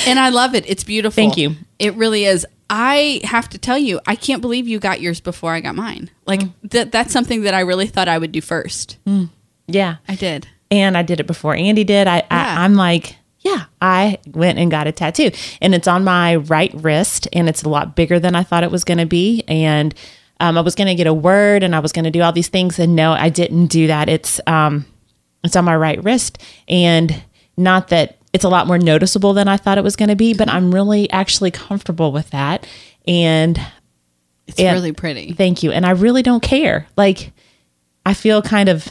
And 0.08 0.18
I 0.20 0.30
love 0.30 0.56
it. 0.56 0.68
It's 0.68 0.84
beautiful. 0.84 1.16
Thank 1.16 1.38
you. 1.38 1.56
It 1.78 1.94
really 1.96 2.26
is. 2.26 2.46
I 2.72 3.22
have 3.24 3.48
to 3.50 3.58
tell 3.60 3.78
you, 3.78 4.00
I 4.08 4.16
can't 4.16 4.42
believe 4.42 4.68
you 4.68 4.80
got 4.80 5.00
yours 5.00 5.20
before 5.22 5.54
I 5.54 5.60
got 5.60 5.76
mine. 5.76 6.10
Like 6.26 6.42
Mm. 6.42 6.54
that. 6.72 6.92
That's 6.92 7.14
something 7.14 7.44
that 7.44 7.54
I 7.54 7.60
really 7.62 7.88
thought 7.88 8.08
I 8.08 8.18
would 8.18 8.32
do 8.32 8.42
first. 8.42 8.98
Yeah. 9.68 9.98
I 10.08 10.16
did. 10.16 10.48
And 10.72 10.98
I 10.98 11.02
did 11.04 11.20
it 11.20 11.28
before 11.28 11.56
Andy 11.56 11.84
did. 11.84 12.08
I, 12.08 12.18
Yeah. 12.18 12.26
I 12.30 12.64
I'm 12.66 12.76
like, 12.76 13.16
yeah, 13.42 13.66
I 13.82 14.18
went 14.34 14.60
and 14.60 14.70
got 14.70 14.88
a 14.88 14.92
tattoo, 14.92 15.32
and 15.62 15.74
it's 15.74 15.88
on 15.88 16.04
my 16.04 16.36
right 16.38 16.72
wrist, 16.74 17.28
and 17.34 17.48
it's 17.48 17.64
a 17.64 17.70
lot 17.70 17.96
bigger 17.96 18.20
than 18.20 18.36
I 18.36 18.44
thought 18.44 18.64
it 18.64 18.72
was 18.72 18.84
going 18.84 18.98
to 18.98 19.06
be, 19.06 19.44
and 19.48 19.94
um, 20.42 20.58
I 20.58 20.62
was 20.62 20.76
going 20.76 20.88
to 20.88 20.96
get 20.96 21.08
a 21.08 21.14
word, 21.14 21.64
and 21.64 21.76
I 21.76 21.80
was 21.80 21.92
going 21.92 22.06
to 22.06 22.12
do 22.12 22.22
all 22.22 22.32
these 22.34 22.50
things, 22.50 22.80
and 22.80 22.96
no, 22.96 23.14
I 23.14 23.30
didn't 23.30 23.68
do 23.68 23.88
that. 23.88 24.10
It's 24.10 24.42
um, 24.48 24.86
it's 25.44 25.56
on 25.56 25.64
my 25.66 25.76
right 25.76 26.04
wrist, 26.04 26.38
and 26.68 27.24
not 27.56 27.88
that 27.90 28.18
it's 28.34 28.44
a 28.44 28.50
lot 28.50 28.68
more 28.68 28.78
noticeable 28.78 29.34
than 29.34 29.48
I 29.48 29.58
thought 29.58 29.78
it 29.78 29.84
was 29.84 29.96
going 29.96 30.10
to 30.10 30.16
be, 30.16 30.34
but 30.34 30.50
I'm 30.50 30.74
really 30.74 31.10
actually 31.12 31.52
comfortable 31.52 32.12
with 32.12 32.30
that, 32.32 32.68
and 33.08 33.60
It's 34.48 34.60
Yeah. 34.60 34.74
really 34.74 34.92
pretty. 34.92 35.32
Thank 35.34 35.62
you. 35.64 35.72
And 35.72 35.86
I 35.86 35.92
really 35.92 36.24
don't 36.24 36.42
care. 36.44 36.88
Like, 36.98 37.32
I 38.06 38.14
feel 38.16 38.42
kind 38.42 38.68
of 38.68 38.88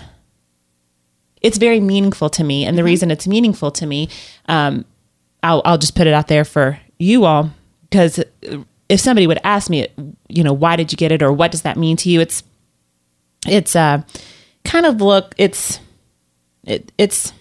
it's 1.40 1.58
very 1.58 1.80
meaningful 1.80 2.30
to 2.30 2.44
me, 2.44 2.64
and 2.64 2.76
the 2.76 2.84
reason 2.84 3.10
it's 3.10 3.26
meaningful 3.26 3.70
to 3.72 3.86
me, 3.86 4.08
um, 4.46 4.84
I'll 5.42 5.62
I'll 5.64 5.78
just 5.78 5.94
put 5.94 6.06
it 6.06 6.14
out 6.14 6.28
there 6.28 6.44
for 6.44 6.78
you 6.98 7.24
all 7.24 7.50
because 7.88 8.22
if 8.88 9.00
somebody 9.00 9.26
would 9.26 9.40
ask 9.44 9.70
me, 9.70 9.86
you 10.28 10.42
know, 10.42 10.52
why 10.52 10.76
did 10.76 10.92
you 10.92 10.96
get 10.96 11.12
it 11.12 11.22
or 11.22 11.32
what 11.32 11.50
does 11.50 11.62
that 11.62 11.76
mean 11.76 11.96
to 11.98 12.10
you? 12.10 12.20
It's 12.20 12.42
it's 13.46 13.76
uh 13.76 14.02
kind 14.64 14.84
of 14.84 15.00
look 15.00 15.34
it's 15.38 15.80
it, 16.64 16.92
it's 16.98 17.32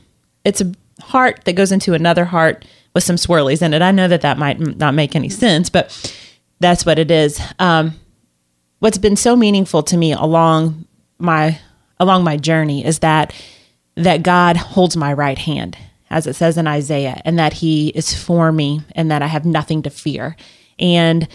it's 0.46 0.62
a 0.62 0.72
heart 1.02 1.42
that 1.46 1.54
goes 1.54 1.72
into 1.72 1.94
another 1.94 2.26
heart 2.26 2.66
with 2.94 3.04
some 3.04 3.16
swirlies 3.16 3.62
in 3.62 3.74
it. 3.74 3.82
I 3.82 3.92
know 3.92 4.08
that 4.08 4.22
that 4.22 4.38
might 4.38 4.60
not 4.60 4.94
make 4.94 5.16
any 5.16 5.30
sense, 5.30 5.70
but 5.70 6.14
that's 6.60 6.86
what 6.86 7.00
it 7.00 7.12
is. 7.12 7.40
Um, 7.60 7.94
what's 8.80 8.98
been 8.98 9.16
so 9.16 9.36
meaningful 9.36 9.84
to 9.84 9.98
me 9.98 10.14
along 10.14 10.86
my 11.20 11.60
along 12.00 12.24
my 12.24 12.38
journey 12.38 12.86
is 12.86 13.00
that 13.00 13.34
that 13.98 14.22
God 14.22 14.56
holds 14.56 14.96
my 14.96 15.12
right 15.12 15.38
hand, 15.38 15.76
as 16.10 16.28
it 16.28 16.36
says 16.36 16.58
in 16.58 16.68
Isaiah, 16.68 17.20
and 17.26 17.38
that 17.38 17.54
He 17.54 17.90
is 17.90 18.14
for 18.14 18.52
me, 18.52 18.82
and 18.94 19.12
that 19.12 19.22
I 19.22 19.28
have 19.28 19.44
nothing 19.44 19.82
to 19.84 19.90
fear. 19.90 20.38
And 20.80 21.28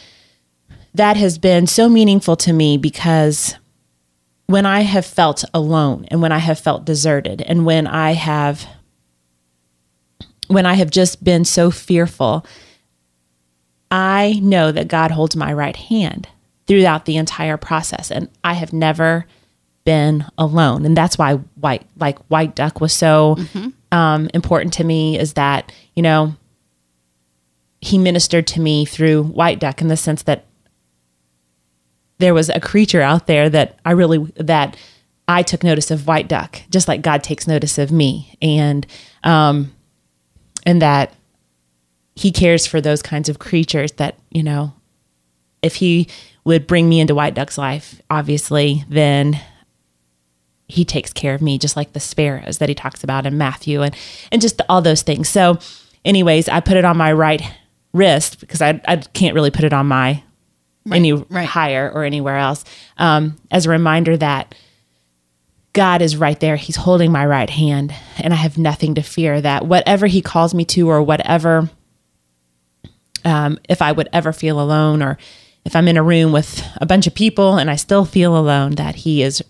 that 0.95 1.17
has 1.17 1.39
been 1.39 1.67
so 1.67 1.89
meaningful 1.89 2.37
to 2.37 2.53
me 2.53 2.77
because 2.77 3.57
when 4.47 4.65
I 4.65 4.83
have 4.83 5.05
felt 5.05 5.45
alone 5.53 6.07
and 6.09 6.23
when 6.23 6.33
I 6.33 6.39
have 6.39 6.59
felt 6.59 6.85
deserted 6.85 7.43
and 7.43 7.67
when 7.67 7.87
I 7.87 8.13
have 8.13 8.67
when 10.49 10.67
I 10.67 10.75
have 10.75 10.91
just 10.91 11.25
been 11.25 11.47
so 11.47 11.71
fearful, 11.71 12.45
I 13.91 14.39
know 14.43 14.71
that 14.71 14.89
God 14.89 15.11
holds 15.11 15.35
my 15.35 15.51
right 15.53 15.77
hand 15.77 16.29
throughout 16.67 17.07
the 17.07 17.17
entire 17.17 17.57
process 17.57 18.11
and 18.11 18.29
I 18.45 18.53
have 18.53 18.73
never 18.73 19.25
been 19.85 20.25
alone. 20.39 20.85
And 20.85 20.97
that's 20.97 21.19
why 21.19 21.35
white 21.57 21.85
like 21.99 22.19
white 22.27 22.55
duck 22.55 22.81
was 22.81 22.93
so 22.93 23.37
um, 23.93 24.31
important 24.35 24.73
to 24.75 24.85
me 24.85 25.19
is 25.19 25.35
that, 25.35 25.73
you 25.95 26.03
know, 26.03 26.35
he 27.81 27.99
ministered 27.99 28.47
to 28.49 28.61
me 28.61 28.85
through 28.85 29.25
white 29.25 29.59
duck 29.59 29.81
in 29.81 29.89
the 29.89 29.97
sense 29.97 30.23
that 30.23 30.45
there 32.19 32.35
was 32.35 32.49
a 32.49 32.61
creature 32.61 33.03
out 33.03 33.27
there 33.27 33.51
that 33.51 33.79
I 33.85 33.91
really 33.91 34.33
that 34.37 34.77
I 35.27 35.43
took 35.43 35.65
notice 35.65 35.91
of 35.91 36.07
white 36.07 36.29
duck, 36.29 36.63
just 36.71 36.87
like 36.87 37.03
God 37.03 37.25
takes 37.25 37.47
notice 37.47 37.79
of 37.79 37.91
me, 37.91 38.37
and 38.41 38.87
um, 39.25 39.73
and 40.65 40.81
that 40.81 41.13
He 42.15 42.31
cares 42.31 42.67
for 42.67 42.81
those 42.81 43.03
kinds 43.03 43.29
of 43.29 43.41
creatures. 43.41 43.93
That 43.93 44.17
you 44.31 44.45
know, 44.45 44.73
if 45.63 45.75
He 45.77 46.09
would 46.45 46.67
bring 46.69 46.89
me 46.89 47.01
into 47.01 47.15
white 47.15 47.35
duck's 47.35 47.59
life, 47.59 48.01
obviously, 48.09 48.85
then 48.89 49.41
He 50.69 50.85
takes 50.85 51.13
care 51.13 51.35
of 51.35 51.43
me, 51.43 51.59
just 51.59 51.77
like 51.77 51.93
the 51.93 52.01
sparrows 52.01 52.59
that 52.59 52.69
He 52.69 52.75
talks 52.75 53.05
about 53.05 53.27
in 53.27 53.37
Matthew, 53.39 53.83
and 53.83 53.95
and 54.31 54.41
just 54.41 54.61
all 54.69 54.83
those 54.83 55.03
things. 55.03 55.29
So, 55.29 55.59
anyways, 56.05 56.49
I 56.49 56.61
put 56.61 56.77
it 56.77 56.85
on 56.85 56.97
my 56.97 57.13
right 57.13 57.43
wrist 57.93 58.41
because 58.41 58.63
I 58.63 58.81
I 58.87 58.97
can't 58.97 59.35
really 59.35 59.51
put 59.51 59.65
it 59.65 59.73
on 59.73 59.87
my 59.87 60.23
any 60.91 61.13
right. 61.13 61.47
higher 61.47 61.91
or 61.93 62.05
anywhere 62.05 62.39
else 62.39 62.65
um, 62.99 63.37
as 63.51 63.67
a 63.67 63.71
reminder 63.71 64.17
that 64.17 64.55
God 65.73 66.03
is 66.03 66.17
right 66.17 66.39
there. 66.39 66.57
He's 66.57 66.77
holding 66.77 67.13
my 67.13 67.25
right 67.25 67.49
hand, 67.49 67.95
and 68.19 68.33
I 68.33 68.37
have 68.37 68.59
nothing 68.59 68.95
to 68.97 69.03
fear. 69.03 69.41
That 69.41 69.67
whatever 69.67 70.07
He 70.07 70.21
calls 70.21 70.55
me 70.55 70.65
to, 70.67 70.89
or 70.89 71.03
whatever, 71.03 71.71
um, 73.25 73.59
if 73.69 73.81
I 73.81 73.93
would 73.93 74.09
ever 74.13 74.33
feel 74.33 74.61
alone, 74.61 75.03
or 75.03 75.17
if 75.65 75.75
I'm 75.75 75.89
in 75.89 75.97
a 75.97 76.03
room 76.03 76.33
with 76.33 76.63
a 76.77 76.87
bunch 76.87 77.07
of 77.07 77.15
people 77.15 77.57
and 77.57 77.71
I 77.71 77.77
still 77.77 78.05
feel 78.05 78.37
alone, 78.37 78.73
that 78.73 78.97
He 78.97 79.23
is 79.23 79.43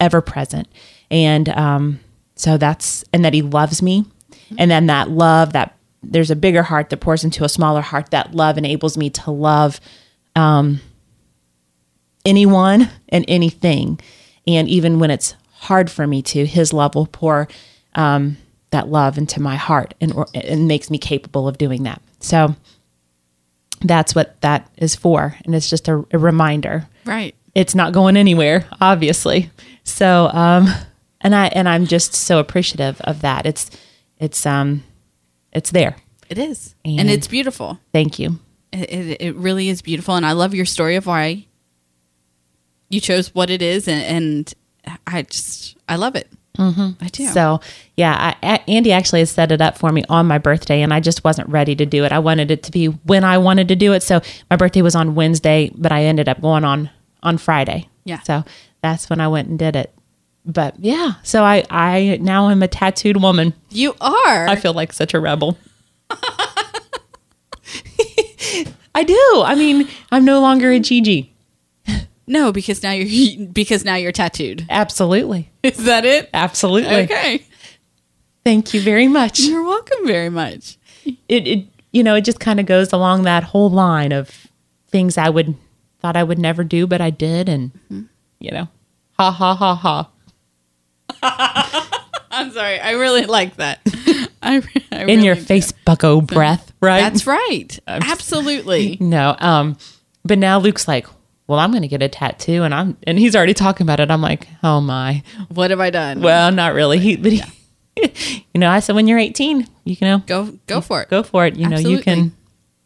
ever 0.00 0.20
present. 0.20 0.66
And 1.10 1.48
um, 1.50 2.00
so 2.34 2.56
that's, 2.56 3.04
and 3.12 3.24
that 3.24 3.34
He 3.34 3.42
loves 3.42 3.82
me. 3.82 4.04
And 4.58 4.70
then 4.70 4.86
that 4.86 5.10
love, 5.10 5.52
that 5.52 5.76
there's 6.02 6.30
a 6.30 6.36
bigger 6.36 6.64
heart 6.64 6.90
that 6.90 6.96
pours 6.96 7.22
into 7.22 7.44
a 7.44 7.48
smaller 7.48 7.82
heart. 7.82 8.10
That 8.10 8.34
love 8.34 8.58
enables 8.58 8.96
me 8.96 9.10
to 9.10 9.30
love 9.30 9.80
um, 10.34 10.80
anyone 12.24 12.88
and 13.10 13.24
anything. 13.28 14.00
And 14.46 14.68
even 14.68 14.98
when 14.98 15.10
it's 15.10 15.36
hard 15.52 15.90
for 15.90 16.06
me 16.06 16.22
to, 16.22 16.46
His 16.46 16.72
love 16.72 16.94
will 16.94 17.06
pour 17.06 17.46
um, 17.94 18.38
that 18.70 18.88
love 18.88 19.18
into 19.18 19.40
my 19.40 19.56
heart 19.56 19.94
and, 20.00 20.12
or, 20.12 20.26
and 20.34 20.66
makes 20.66 20.90
me 20.90 20.98
capable 20.98 21.46
of 21.46 21.58
doing 21.58 21.84
that. 21.84 22.00
So 22.20 22.56
that's 23.82 24.14
what 24.14 24.40
that 24.40 24.68
is 24.76 24.96
for. 24.96 25.36
And 25.44 25.54
it's 25.54 25.70
just 25.70 25.88
a, 25.88 26.04
a 26.12 26.18
reminder. 26.18 26.88
Right. 27.04 27.34
It's 27.54 27.74
not 27.74 27.92
going 27.92 28.16
anywhere, 28.16 28.66
obviously. 28.80 29.50
So, 29.90 30.30
um, 30.32 30.68
and 31.20 31.34
I 31.34 31.46
and 31.48 31.68
I'm 31.68 31.86
just 31.86 32.14
so 32.14 32.38
appreciative 32.38 33.00
of 33.02 33.20
that. 33.22 33.46
It's 33.46 33.70
it's 34.18 34.46
um 34.46 34.82
it's 35.52 35.70
there. 35.70 35.96
It 36.28 36.38
is. 36.38 36.74
And, 36.84 37.00
And- 37.00 37.10
it's 37.10 37.26
beautiful. 37.26 37.78
Thank 37.92 38.18
you. 38.18 38.38
It, 38.72 38.88
it, 38.88 39.20
it 39.20 39.34
really 39.34 39.68
is 39.68 39.82
beautiful. 39.82 40.14
And 40.14 40.24
I 40.24 40.30
love 40.32 40.54
your 40.54 40.64
story 40.64 40.94
of 40.94 41.04
why 41.06 41.46
you 42.88 43.00
chose 43.00 43.34
what 43.34 43.50
it 43.50 43.62
is. 43.62 43.88
And, 43.88 44.04
and 44.04 44.54
I 45.08 45.22
just, 45.22 45.76
I 45.88 45.96
love 45.96 46.14
it. 46.14 46.28
Mm-hmm. 46.56 46.90
I 47.04 47.08
do. 47.08 47.26
So 47.26 47.60
yeah, 47.96 48.34
I, 48.42 48.60
Andy 48.68 48.92
actually 48.92 49.20
has 49.20 49.30
set 49.30 49.50
it 49.50 49.60
up 49.60 49.76
for 49.76 49.90
me 49.90 50.04
on 50.08 50.26
my 50.26 50.38
birthday, 50.38 50.82
and 50.82 50.92
I 50.92 51.00
just 51.00 51.24
wasn't 51.24 51.48
ready 51.48 51.74
to 51.76 51.86
do 51.86 52.04
it. 52.04 52.12
I 52.12 52.18
wanted 52.20 52.50
it 52.50 52.62
to 52.64 52.70
be 52.70 52.86
when 52.86 53.24
I 53.24 53.38
wanted 53.38 53.66
to 53.68 53.76
do 53.76 53.92
it. 53.92 54.02
So 54.02 54.20
my 54.50 54.56
birthday 54.56 54.82
was 54.82 54.94
on 54.94 55.14
Wednesday, 55.16 55.72
but 55.74 55.90
I 55.90 56.04
ended 56.04 56.28
up 56.28 56.40
going 56.40 56.64
on 56.64 56.90
on 57.22 57.38
Friday. 57.38 57.88
Yeah. 58.04 58.20
So 58.20 58.44
that's 58.82 59.10
when 59.10 59.20
I 59.20 59.28
went 59.28 59.48
and 59.48 59.58
did 59.58 59.76
it. 59.76 59.94
But 60.44 60.76
yeah, 60.78 61.14
so 61.22 61.44
I 61.44 61.64
I 61.70 62.18
now 62.20 62.48
am 62.48 62.62
a 62.62 62.68
tattooed 62.68 63.18
woman. 63.18 63.52
you 63.70 63.94
are. 64.00 64.48
I 64.48 64.56
feel 64.56 64.72
like 64.72 64.92
such 64.92 65.14
a 65.14 65.20
rebel. 65.20 65.58
I 68.94 69.04
do. 69.04 69.42
I 69.44 69.54
mean, 69.54 69.88
I'm 70.10 70.24
no 70.24 70.40
longer 70.40 70.70
a 70.70 70.80
Gigi. 70.80 71.32
no, 72.26 72.52
because 72.52 72.82
now 72.82 72.92
you're, 72.92 73.46
because 73.52 73.84
now 73.84 73.94
you're 73.96 74.12
tattooed. 74.12 74.66
Absolutely. 74.68 75.50
Is 75.62 75.84
that 75.84 76.04
it? 76.04 76.30
Absolutely. 76.34 77.02
Okay. 77.02 77.44
Thank 78.44 78.74
you 78.74 78.80
very 78.80 79.08
much. 79.08 79.40
You're 79.40 79.62
welcome 79.62 80.06
very 80.06 80.30
much. 80.30 80.78
it, 81.04 81.46
it 81.46 81.66
you 81.92 82.02
know 82.02 82.14
it 82.14 82.22
just 82.22 82.40
kind 82.40 82.60
of 82.60 82.66
goes 82.66 82.92
along 82.92 83.24
that 83.24 83.44
whole 83.44 83.70
line 83.70 84.12
of 84.12 84.46
things 84.88 85.18
I 85.18 85.28
would 85.28 85.54
thought 86.00 86.16
I 86.16 86.22
would 86.22 86.38
never 86.38 86.64
do, 86.64 86.86
but 86.86 87.00
I 87.00 87.10
did, 87.10 87.48
and 87.48 87.72
mm-hmm. 87.74 88.02
You 88.40 88.50
know, 88.50 88.68
ha 89.12 89.30
ha 89.30 89.54
ha 89.54 89.74
ha. 89.74 90.10
I'm 92.30 92.50
sorry. 92.52 92.78
I 92.80 92.92
really 92.92 93.26
like 93.26 93.56
that. 93.56 93.80
I, 94.42 94.62
I 94.92 95.00
In 95.02 95.06
really 95.06 95.24
your 95.26 95.34
do. 95.34 95.40
face, 95.42 95.72
Bucko 95.72 96.20
breath, 96.20 96.72
right? 96.80 97.00
That's 97.12 97.26
right. 97.26 97.78
Absolutely. 97.86 98.96
no, 99.00 99.36
um, 99.38 99.76
but 100.24 100.38
now 100.38 100.58
Luke's 100.58 100.88
like, 100.88 101.06
well, 101.46 101.58
I'm 101.58 101.70
going 101.72 101.82
to 101.82 101.88
get 101.88 102.02
a 102.02 102.08
tattoo, 102.08 102.62
and 102.62 102.72
I'm, 102.74 102.96
and 103.06 103.18
he's 103.18 103.34
already 103.34 103.54
talking 103.54 103.84
about 103.84 103.98
it. 104.00 104.10
I'm 104.10 104.22
like, 104.22 104.46
oh 104.62 104.80
my, 104.80 105.22
What 105.48 105.70
have 105.70 105.80
I 105.80 105.90
done? 105.90 106.22
well, 106.22 106.52
not 106.52 106.74
really. 106.74 106.98
He, 107.00 107.16
but 107.16 107.32
he, 107.32 107.42
you 108.54 108.60
know, 108.60 108.70
I 108.70 108.80
said 108.80 108.94
when 108.94 109.08
you're 109.08 109.18
18, 109.18 109.66
you 109.84 109.96
can 109.96 110.08
know, 110.08 110.18
go 110.26 110.56
go 110.66 110.80
for 110.80 111.02
it. 111.02 111.08
go 111.10 111.22
for 111.22 111.44
it. 111.46 111.56
You 111.56 111.68
know, 111.68 111.76
you 111.78 111.98
can, 112.00 112.32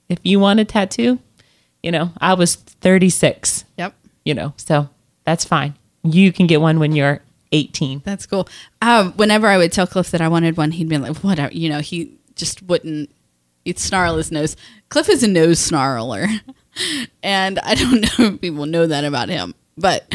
if 0.09 0.19
you 0.25 0.41
want 0.41 0.61
a 0.61 0.65
tattoo, 0.65 1.19
you 1.83 1.93
know, 1.93 2.11
I 2.19 2.35
was 2.35 2.57
36. 2.57 3.65
Yep. 3.77 3.95
you 4.25 4.33
know, 4.35 4.55
so 4.57 4.89
that's 5.25 5.45
fine. 5.45 5.75
You 6.03 6.33
can 6.33 6.47
get 6.47 6.61
one 6.61 6.79
when 6.79 6.93
you're 6.93 7.21
18. 7.53 8.03
That's 8.05 8.27
cool. 8.27 8.49
Um, 8.83 9.13
whenever 9.13 9.47
I 9.47 9.57
would 9.57 9.73
tell 9.73 9.87
Cliff 9.87 10.11
that 10.11 10.21
I 10.21 10.29
wanted 10.29 10.57
one, 10.57 10.73
he'd 10.73 10.89
be 10.89 10.99
like, 10.99 11.17
"Whatever," 11.19 11.53
you 11.55 11.69
know. 11.69 11.81
He 11.81 12.19
just 12.35 12.63
wouldn't. 12.63 13.11
He'd 13.65 13.79
snarl 13.79 14.17
his 14.17 14.31
nose. 14.31 14.57
Cliff 14.89 15.09
is 15.09 15.23
a 15.23 15.29
nose 15.29 15.59
snarler, 15.59 16.41
and 17.23 17.59
I 17.61 17.75
don't 17.75 18.01
know 18.19 18.27
if 18.27 18.41
people 18.41 18.67
know 18.67 18.87
that 18.87 19.05
about 19.05 19.29
him. 19.29 19.55
But 19.77 20.07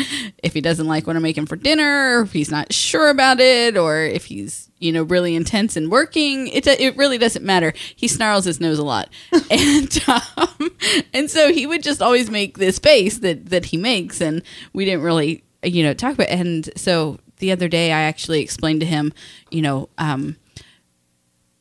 if 0.41 0.53
he 0.53 0.61
doesn't 0.61 0.87
like 0.87 1.05
what 1.05 1.15
I'm 1.15 1.21
making 1.21 1.47
for 1.47 1.55
dinner, 1.55 2.19
or 2.19 2.21
if 2.21 2.31
he's 2.31 2.51
not 2.51 2.71
sure 2.71 3.09
about 3.09 3.39
it, 3.39 3.75
or 3.75 4.01
if 4.01 4.25
he's 4.25 4.69
you 4.79 4.91
know 4.91 5.03
really 5.03 5.35
intense 5.35 5.75
and 5.75 5.91
working, 5.91 6.47
it 6.47 6.65
it 6.65 6.95
really 6.95 7.17
doesn't 7.17 7.43
matter. 7.45 7.73
He 7.95 8.07
snarls 8.07 8.45
his 8.45 8.59
nose 8.59 8.79
a 8.79 8.83
lot, 8.83 9.09
and 9.51 10.03
um, 10.07 10.71
and 11.13 11.29
so 11.29 11.51
he 11.51 11.67
would 11.67 11.83
just 11.83 12.01
always 12.01 12.29
make 12.29 12.57
this 12.57 12.79
face 12.79 13.19
that 13.19 13.47
that 13.47 13.65
he 13.65 13.77
makes, 13.77 14.21
and 14.21 14.41
we 14.73 14.85
didn't 14.85 15.01
really 15.01 15.43
you 15.63 15.83
know 15.83 15.93
talk 15.93 16.13
about. 16.13 16.29
It. 16.29 16.39
And 16.39 16.69
so 16.77 17.19
the 17.39 17.51
other 17.51 17.67
day, 17.67 17.91
I 17.91 18.01
actually 18.01 18.41
explained 18.41 18.79
to 18.81 18.85
him, 18.85 19.13
you 19.49 19.61
know, 19.61 19.89
um, 19.97 20.37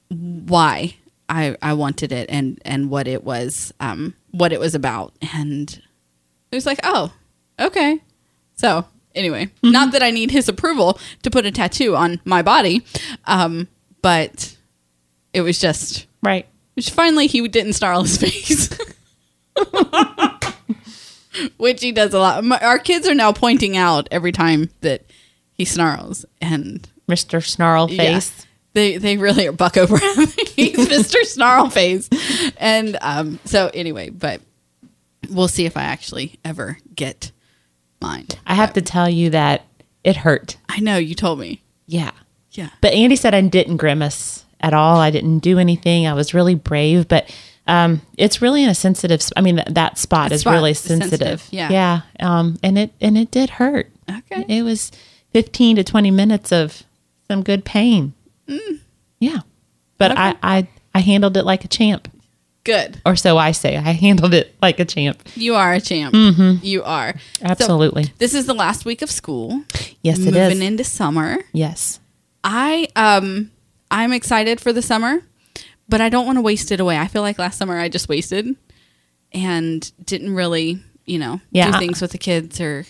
why 0.08 0.96
I 1.28 1.56
I 1.62 1.72
wanted 1.74 2.12
it 2.12 2.28
and 2.30 2.60
and 2.64 2.90
what 2.90 3.06
it 3.06 3.24
was 3.24 3.72
um 3.80 4.14
what 4.30 4.52
it 4.52 4.60
was 4.60 4.74
about, 4.74 5.14
and 5.34 5.82
it 6.50 6.54
was 6.54 6.66
like, 6.66 6.80
oh, 6.82 7.12
okay. 7.58 8.00
So 8.56 8.84
anyway, 9.14 9.50
not 9.62 9.92
that 9.92 10.02
I 10.02 10.10
need 10.10 10.30
his 10.30 10.48
approval 10.48 10.98
to 11.22 11.30
put 11.30 11.46
a 11.46 11.50
tattoo 11.50 11.94
on 11.96 12.20
my 12.24 12.42
body, 12.42 12.84
um, 13.26 13.68
but 14.02 14.56
it 15.32 15.42
was 15.42 15.58
just 15.60 16.06
Right. 16.22 16.46
which 16.74 16.90
finally 16.90 17.26
he 17.26 17.46
didn't 17.48 17.74
snarl 17.74 18.02
his 18.02 18.16
face. 18.18 18.68
Which 21.56 21.80
he 21.82 21.92
does 21.92 22.14
a 22.14 22.18
lot. 22.18 22.42
My, 22.42 22.58
our 22.58 22.78
kids 22.80 23.06
are 23.06 23.14
now 23.14 23.30
pointing 23.32 23.76
out 23.76 24.08
every 24.10 24.32
time 24.32 24.70
that 24.80 25.02
he 25.52 25.64
snarls 25.64 26.24
and 26.40 26.88
Mr. 27.08 27.44
Snarl 27.44 27.86
Face. 27.86 28.32
yeah, 28.38 28.44
they 28.72 28.96
they 28.96 29.16
really 29.18 29.46
are 29.46 29.52
buck 29.52 29.76
over 29.76 29.98
him. 29.98 30.26
He's 30.56 30.76
Mr. 30.88 31.22
Snarl 31.24 31.70
Face, 31.70 32.08
and 32.56 32.96
um. 33.00 33.38
So 33.44 33.70
anyway, 33.72 34.08
but 34.10 34.40
we'll 35.30 35.46
see 35.48 35.64
if 35.64 35.76
I 35.76 35.82
actually 35.82 36.40
ever 36.44 36.78
get 36.96 37.30
mine. 38.00 38.26
I 38.46 38.54
have 38.54 38.72
to 38.74 38.82
tell 38.82 39.08
you 39.08 39.30
that 39.30 39.64
it 40.04 40.16
hurt. 40.16 40.56
I 40.68 40.80
know 40.80 40.96
you 40.96 41.14
told 41.14 41.38
me. 41.38 41.62
Yeah. 41.86 42.12
Yeah. 42.52 42.70
But 42.80 42.92
Andy 42.94 43.16
said 43.16 43.34
I 43.34 43.40
didn't 43.42 43.76
grimace 43.76 44.44
at 44.60 44.74
all. 44.74 44.98
I 44.98 45.10
didn't 45.10 45.40
do 45.40 45.58
anything. 45.58 46.06
I 46.06 46.14
was 46.14 46.34
really 46.34 46.54
brave, 46.54 47.08
but 47.08 47.34
um, 47.66 48.00
it's 48.16 48.40
really 48.40 48.62
in 48.64 48.70
a 48.70 48.74
sensitive. 48.74 49.20
sp- 49.22 49.36
I 49.36 49.40
mean, 49.42 49.56
that, 49.56 49.74
that 49.74 49.98
spot 49.98 50.30
That 50.30 50.36
is 50.36 50.40
spot 50.42 50.54
really 50.54 50.74
sensitive, 50.74 51.10
sensitive. 51.40 51.48
yeah. 51.50 51.70
yeah. 51.70 52.00
Um, 52.20 52.58
and 52.62 52.78
it 52.78 52.92
and 53.00 53.16
it 53.18 53.30
did 53.30 53.50
hurt. 53.50 53.90
Okay. 54.10 54.44
It 54.48 54.62
was 54.62 54.90
fifteen 55.32 55.76
to 55.76 55.84
twenty 55.84 56.10
minutes 56.10 56.50
of 56.52 56.82
some 57.28 57.42
good 57.42 57.64
pain. 57.64 58.14
Yeah, 59.20 59.40
but 59.98 60.16
I, 60.16 60.36
I 60.42 60.68
I 60.94 61.00
handled 61.00 61.36
it 61.36 61.42
like 61.44 61.64
a 61.64 61.68
champ, 61.68 62.08
Good. 62.68 63.00
or 63.06 63.16
so 63.16 63.36
I 63.38 63.52
say. 63.52 63.76
I 63.76 63.92
handled 63.92 64.34
it 64.34 64.54
like 64.62 64.78
a 64.78 64.84
champ. 64.84 65.20
You 65.34 65.54
are 65.54 65.72
a 65.72 65.80
champ. 65.80 66.14
You 66.62 66.82
are. 66.84 67.14
So, 67.40 67.46
Absolutely. 67.46 68.12
this 68.18 68.34
is 68.34 68.46
the 68.46 68.54
last 68.54 68.84
week 68.84 69.02
of 69.02 69.10
school. 69.10 69.62
yes, 70.02 70.18
it 70.18 70.26
moving 70.34 70.58
is. 70.58 70.60
into 70.60 70.84
summer. 70.84 71.38
yes. 71.52 72.00
I 72.44 72.88
um 72.94 73.50
I'm 73.90 74.12
excited 74.12 74.60
for 74.60 74.72
the 74.72 74.82
summer, 74.82 75.22
but 75.88 76.00
I 76.00 76.08
don't 76.08 76.26
want 76.26 76.36
to 76.36 76.42
waste 76.42 76.70
it 76.70 76.78
away. 76.80 76.98
I 76.98 77.08
feel 77.08 77.22
like 77.22 77.38
last 77.38 77.56
summer 77.58 77.78
I 77.78 77.88
just 77.88 78.08
wasted 78.08 78.54
and 79.32 79.90
didn't 80.04 80.34
really, 80.34 80.78
you 81.06 81.18
know, 81.18 81.40
Yeah. 81.50 81.72
do 81.72 81.78
things 81.78 82.00
with 82.00 82.12
the 82.12 82.18
kids 82.18 82.60
or 82.60 82.84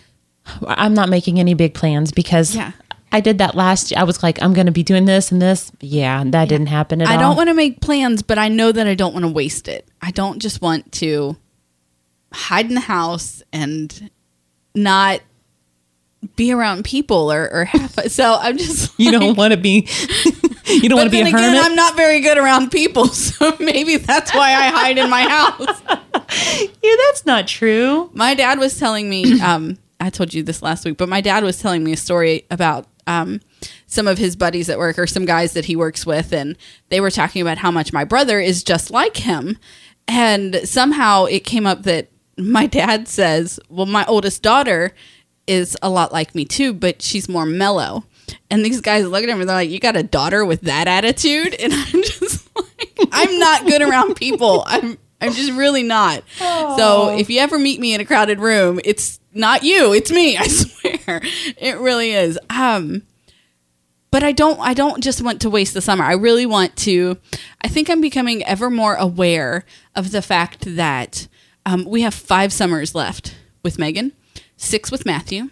I'm 0.66 0.94
not 0.94 1.08
making 1.08 1.38
any 1.38 1.54
big 1.54 1.74
plans 1.74 2.10
because 2.12 2.54
Yeah. 2.54 2.72
I 3.10 3.20
did 3.20 3.38
that 3.38 3.54
last 3.54 3.90
year. 3.90 4.00
I 4.00 4.04
was 4.04 4.22
like, 4.22 4.42
I'm 4.42 4.52
going 4.52 4.66
to 4.66 4.72
be 4.72 4.82
doing 4.82 5.04
this 5.04 5.32
and 5.32 5.40
this. 5.40 5.72
Yeah, 5.80 6.22
that 6.26 6.48
didn't 6.48 6.66
happen 6.66 7.00
at 7.00 7.08
I 7.08 7.12
all. 7.12 7.18
I 7.18 7.22
don't 7.22 7.36
want 7.36 7.48
to 7.48 7.54
make 7.54 7.80
plans, 7.80 8.22
but 8.22 8.38
I 8.38 8.48
know 8.48 8.70
that 8.72 8.86
I 8.86 8.94
don't 8.94 9.12
want 9.12 9.24
to 9.24 9.32
waste 9.32 9.68
it. 9.68 9.88
I 10.02 10.10
don't 10.10 10.40
just 10.40 10.60
want 10.60 10.92
to 10.92 11.36
hide 12.32 12.66
in 12.66 12.74
the 12.74 12.80
house 12.80 13.42
and 13.52 14.10
not 14.74 15.20
be 16.36 16.52
around 16.52 16.84
people 16.84 17.32
or, 17.32 17.48
or 17.52 17.64
have 17.64 17.92
so 18.08 18.36
I'm 18.40 18.58
just 18.58 18.92
you 18.98 19.10
don't 19.10 19.36
want 19.36 19.52
to 19.52 19.56
be. 19.56 19.88
you 20.66 20.88
don't 20.88 20.98
want 20.98 21.06
to 21.06 21.10
be 21.10 21.20
a 21.20 21.26
again, 21.26 21.32
hermit. 21.32 21.64
I'm 21.64 21.74
not 21.76 21.96
very 21.96 22.20
good 22.20 22.38
around 22.38 22.70
people, 22.70 23.06
so 23.08 23.56
maybe 23.60 23.96
that's 23.96 24.34
why 24.34 24.52
I 24.52 24.68
hide 24.68 24.98
in 24.98 25.10
my 25.10 25.22
house. 25.22 25.82
yeah, 26.82 26.94
that's 27.06 27.24
not 27.24 27.46
true. 27.46 28.10
My 28.12 28.34
dad 28.34 28.58
was 28.58 28.78
telling 28.78 29.08
me, 29.08 29.40
um, 29.40 29.78
I 30.00 30.10
told 30.10 30.34
you 30.34 30.42
this 30.42 30.62
last 30.62 30.84
week, 30.84 30.96
but 30.96 31.08
my 31.08 31.20
dad 31.20 31.44
was 31.44 31.58
telling 31.58 31.84
me 31.84 31.92
a 31.92 31.96
story 31.96 32.46
about 32.50 32.86
um, 33.08 33.40
some 33.86 34.06
of 34.06 34.18
his 34.18 34.36
buddies 34.36 34.68
at 34.68 34.78
work 34.78 34.98
or 34.98 35.06
some 35.06 35.24
guys 35.24 35.54
that 35.54 35.64
he 35.64 35.74
works 35.74 36.06
with, 36.06 36.32
and 36.32 36.56
they 36.90 37.00
were 37.00 37.10
talking 37.10 37.42
about 37.42 37.58
how 37.58 37.72
much 37.72 37.92
my 37.92 38.04
brother 38.04 38.38
is 38.38 38.62
just 38.62 38.90
like 38.90 39.16
him. 39.16 39.58
And 40.06 40.60
somehow 40.64 41.24
it 41.24 41.40
came 41.40 41.66
up 41.66 41.82
that 41.82 42.10
my 42.36 42.66
dad 42.66 43.08
says, 43.08 43.58
Well, 43.68 43.86
my 43.86 44.04
oldest 44.06 44.42
daughter 44.42 44.94
is 45.46 45.76
a 45.82 45.90
lot 45.90 46.12
like 46.12 46.34
me 46.34 46.44
too, 46.44 46.72
but 46.72 47.02
she's 47.02 47.28
more 47.28 47.46
mellow. 47.46 48.04
And 48.50 48.64
these 48.64 48.82
guys 48.82 49.06
look 49.06 49.22
at 49.22 49.28
him 49.28 49.40
and 49.40 49.48
they're 49.48 49.56
like, 49.56 49.70
You 49.70 49.80
got 49.80 49.96
a 49.96 50.02
daughter 50.02 50.44
with 50.44 50.60
that 50.62 50.86
attitude? 50.86 51.56
And 51.60 51.72
I'm 51.72 52.02
just 52.02 52.48
like, 52.56 52.98
I'm 53.10 53.38
not 53.38 53.66
good 53.66 53.82
around 53.82 54.14
people. 54.16 54.64
I'm 54.66 54.98
I'm 55.20 55.32
just 55.32 55.52
really 55.52 55.82
not. 55.82 56.22
So 56.38 57.16
if 57.16 57.28
you 57.28 57.40
ever 57.40 57.58
meet 57.58 57.80
me 57.80 57.94
in 57.94 58.00
a 58.00 58.04
crowded 58.04 58.38
room, 58.38 58.80
it's 58.84 59.18
not 59.32 59.62
you, 59.62 59.92
it's 59.92 60.10
me, 60.10 60.36
I 60.38 60.46
swear. 60.46 61.20
It 61.56 61.78
really 61.78 62.12
is. 62.12 62.38
Um 62.50 63.02
but 64.10 64.22
I 64.22 64.32
don't 64.32 64.58
I 64.60 64.74
don't 64.74 65.02
just 65.02 65.22
want 65.22 65.40
to 65.42 65.50
waste 65.50 65.74
the 65.74 65.80
summer. 65.80 66.04
I 66.04 66.14
really 66.14 66.46
want 66.46 66.76
to 66.76 67.18
I 67.62 67.68
think 67.68 67.90
I'm 67.90 68.00
becoming 68.00 68.44
ever 68.44 68.70
more 68.70 68.94
aware 68.94 69.64
of 69.94 70.12
the 70.12 70.22
fact 70.22 70.76
that 70.76 71.28
um, 71.66 71.84
we 71.84 72.00
have 72.02 72.14
five 72.14 72.52
summers 72.52 72.94
left 72.94 73.36
with 73.62 73.78
Megan, 73.78 74.12
six 74.56 74.90
with 74.90 75.04
Matthew, 75.04 75.50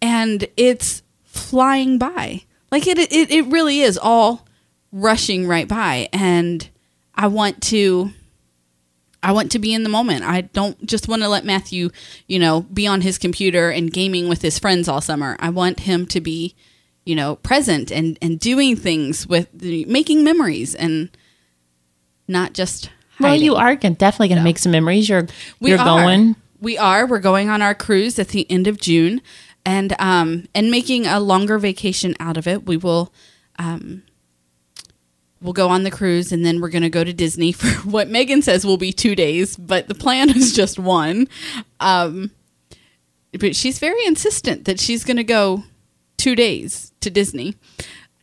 and 0.00 0.48
it's 0.56 1.02
flying 1.24 1.98
by. 1.98 2.44
Like 2.70 2.86
it 2.86 2.98
it, 2.98 3.30
it 3.30 3.46
really 3.46 3.80
is 3.80 3.98
all 3.98 4.46
rushing 4.90 5.46
right 5.46 5.68
by. 5.68 6.08
And 6.12 6.66
I 7.14 7.26
want 7.26 7.62
to 7.64 8.12
I 9.22 9.32
want 9.32 9.52
to 9.52 9.58
be 9.58 9.74
in 9.74 9.82
the 9.82 9.88
moment. 9.90 10.24
I 10.24 10.40
don't 10.42 10.84
just 10.86 11.06
want 11.08 11.22
to 11.22 11.28
let 11.28 11.44
Matthew, 11.44 11.90
you 12.26 12.38
know, 12.38 12.62
be 12.62 12.86
on 12.86 13.02
his 13.02 13.18
computer 13.18 13.68
and 13.70 13.92
gaming 13.92 14.28
with 14.28 14.40
his 14.42 14.58
friends 14.58 14.88
all 14.88 15.00
summer. 15.00 15.36
I 15.40 15.50
want 15.50 15.80
him 15.80 16.06
to 16.06 16.20
be, 16.20 16.54
you 17.04 17.14
know, 17.14 17.36
present 17.36 17.90
and 17.92 18.18
and 18.22 18.40
doing 18.40 18.76
things 18.76 19.26
with 19.26 19.48
the, 19.52 19.84
making 19.84 20.24
memories 20.24 20.74
and 20.74 21.10
not 22.28 22.54
just 22.54 22.90
Well, 23.18 23.30
hiding. 23.30 23.44
you 23.44 23.56
are 23.56 23.76
gonna, 23.76 23.94
definitely 23.94 24.28
going 24.28 24.38
to 24.38 24.44
make 24.44 24.58
some 24.58 24.72
memories. 24.72 25.08
You're 25.08 25.26
We 25.60 25.70
you're 25.70 25.78
are. 25.78 25.84
going. 25.84 26.36
We 26.60 26.78
are. 26.78 27.06
We're 27.06 27.18
going 27.20 27.48
on 27.48 27.60
our 27.62 27.74
cruise 27.74 28.18
at 28.18 28.28
the 28.28 28.50
end 28.50 28.66
of 28.66 28.78
June, 28.80 29.20
and 29.66 29.94
um 29.98 30.46
and 30.54 30.70
making 30.70 31.06
a 31.06 31.20
longer 31.20 31.58
vacation 31.58 32.14
out 32.20 32.36
of 32.36 32.46
it. 32.46 32.66
We 32.66 32.76
will, 32.76 33.12
um, 33.58 34.02
we'll 35.40 35.52
go 35.52 35.68
on 35.68 35.82
the 35.82 35.90
cruise, 35.90 36.32
and 36.32 36.44
then 36.44 36.60
we're 36.60 36.70
going 36.70 36.82
to 36.82 36.90
go 36.90 37.04
to 37.04 37.12
Disney 37.12 37.52
for 37.52 37.68
what 37.88 38.08
Megan 38.08 38.42
says 38.42 38.64
will 38.64 38.76
be 38.76 38.92
two 38.92 39.14
days, 39.14 39.56
but 39.56 39.88
the 39.88 39.94
plan 39.94 40.30
is 40.30 40.52
just 40.54 40.78
one. 40.78 41.28
Um, 41.78 42.30
but 43.38 43.54
she's 43.54 43.78
very 43.78 44.04
insistent 44.06 44.64
that 44.64 44.80
she's 44.80 45.04
going 45.04 45.16
to 45.16 45.24
go 45.24 45.64
two 46.16 46.34
days 46.34 46.92
to 47.00 47.10
Disney 47.10 47.54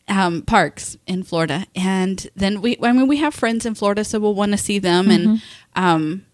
um, 0.06 0.42
parks 0.42 0.96
in 1.06 1.22
Florida, 1.22 1.66
and 1.74 2.28
then 2.36 2.60
we. 2.60 2.76
I 2.82 2.92
mean, 2.92 3.08
we 3.08 3.18
have 3.18 3.34
friends 3.34 3.66
in 3.66 3.74
Florida, 3.74 4.04
so 4.04 4.18
we'll 4.18 4.34
want 4.34 4.52
to 4.52 4.58
see 4.58 4.78
them. 4.78 5.10
And 5.10 5.42
um, 5.76 6.24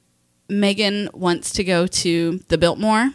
Megan 0.49 1.09
wants 1.13 1.53
to 1.53 1.65
go 1.65 1.87
to 1.87 2.41
the 2.49 2.59
Biltmore, 2.59 3.11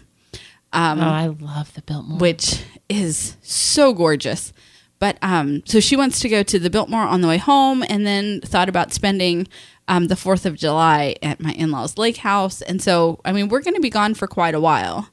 um, 0.71 0.99
oh, 0.99 1.03
I 1.03 1.27
love 1.27 1.73
the 1.73 1.81
Biltmore. 1.81 2.19
which 2.19 2.63
is 2.87 3.35
so 3.41 3.93
gorgeous. 3.93 4.53
But 4.99 5.17
um, 5.21 5.63
so 5.65 5.79
she 5.79 5.95
wants 5.95 6.19
to 6.19 6.29
go 6.29 6.43
to 6.43 6.59
the 6.59 6.69
Biltmore 6.69 7.03
on 7.03 7.21
the 7.21 7.27
way 7.27 7.37
home, 7.37 7.83
and 7.87 8.05
then 8.05 8.41
thought 8.41 8.69
about 8.69 8.93
spending 8.93 9.47
um, 9.87 10.07
the 10.07 10.15
Fourth 10.15 10.45
of 10.45 10.55
July 10.55 11.15
at 11.23 11.39
my 11.39 11.51
in-laws' 11.53 11.97
lake 11.97 12.17
house. 12.17 12.61
And 12.61 12.81
so, 12.81 13.19
I 13.23 13.31
mean, 13.31 13.47
we're 13.47 13.61
going 13.61 13.75
to 13.75 13.81
be 13.81 13.89
gone 13.89 14.13
for 14.13 14.27
quite 14.27 14.53
a 14.53 14.59
while. 14.59 15.09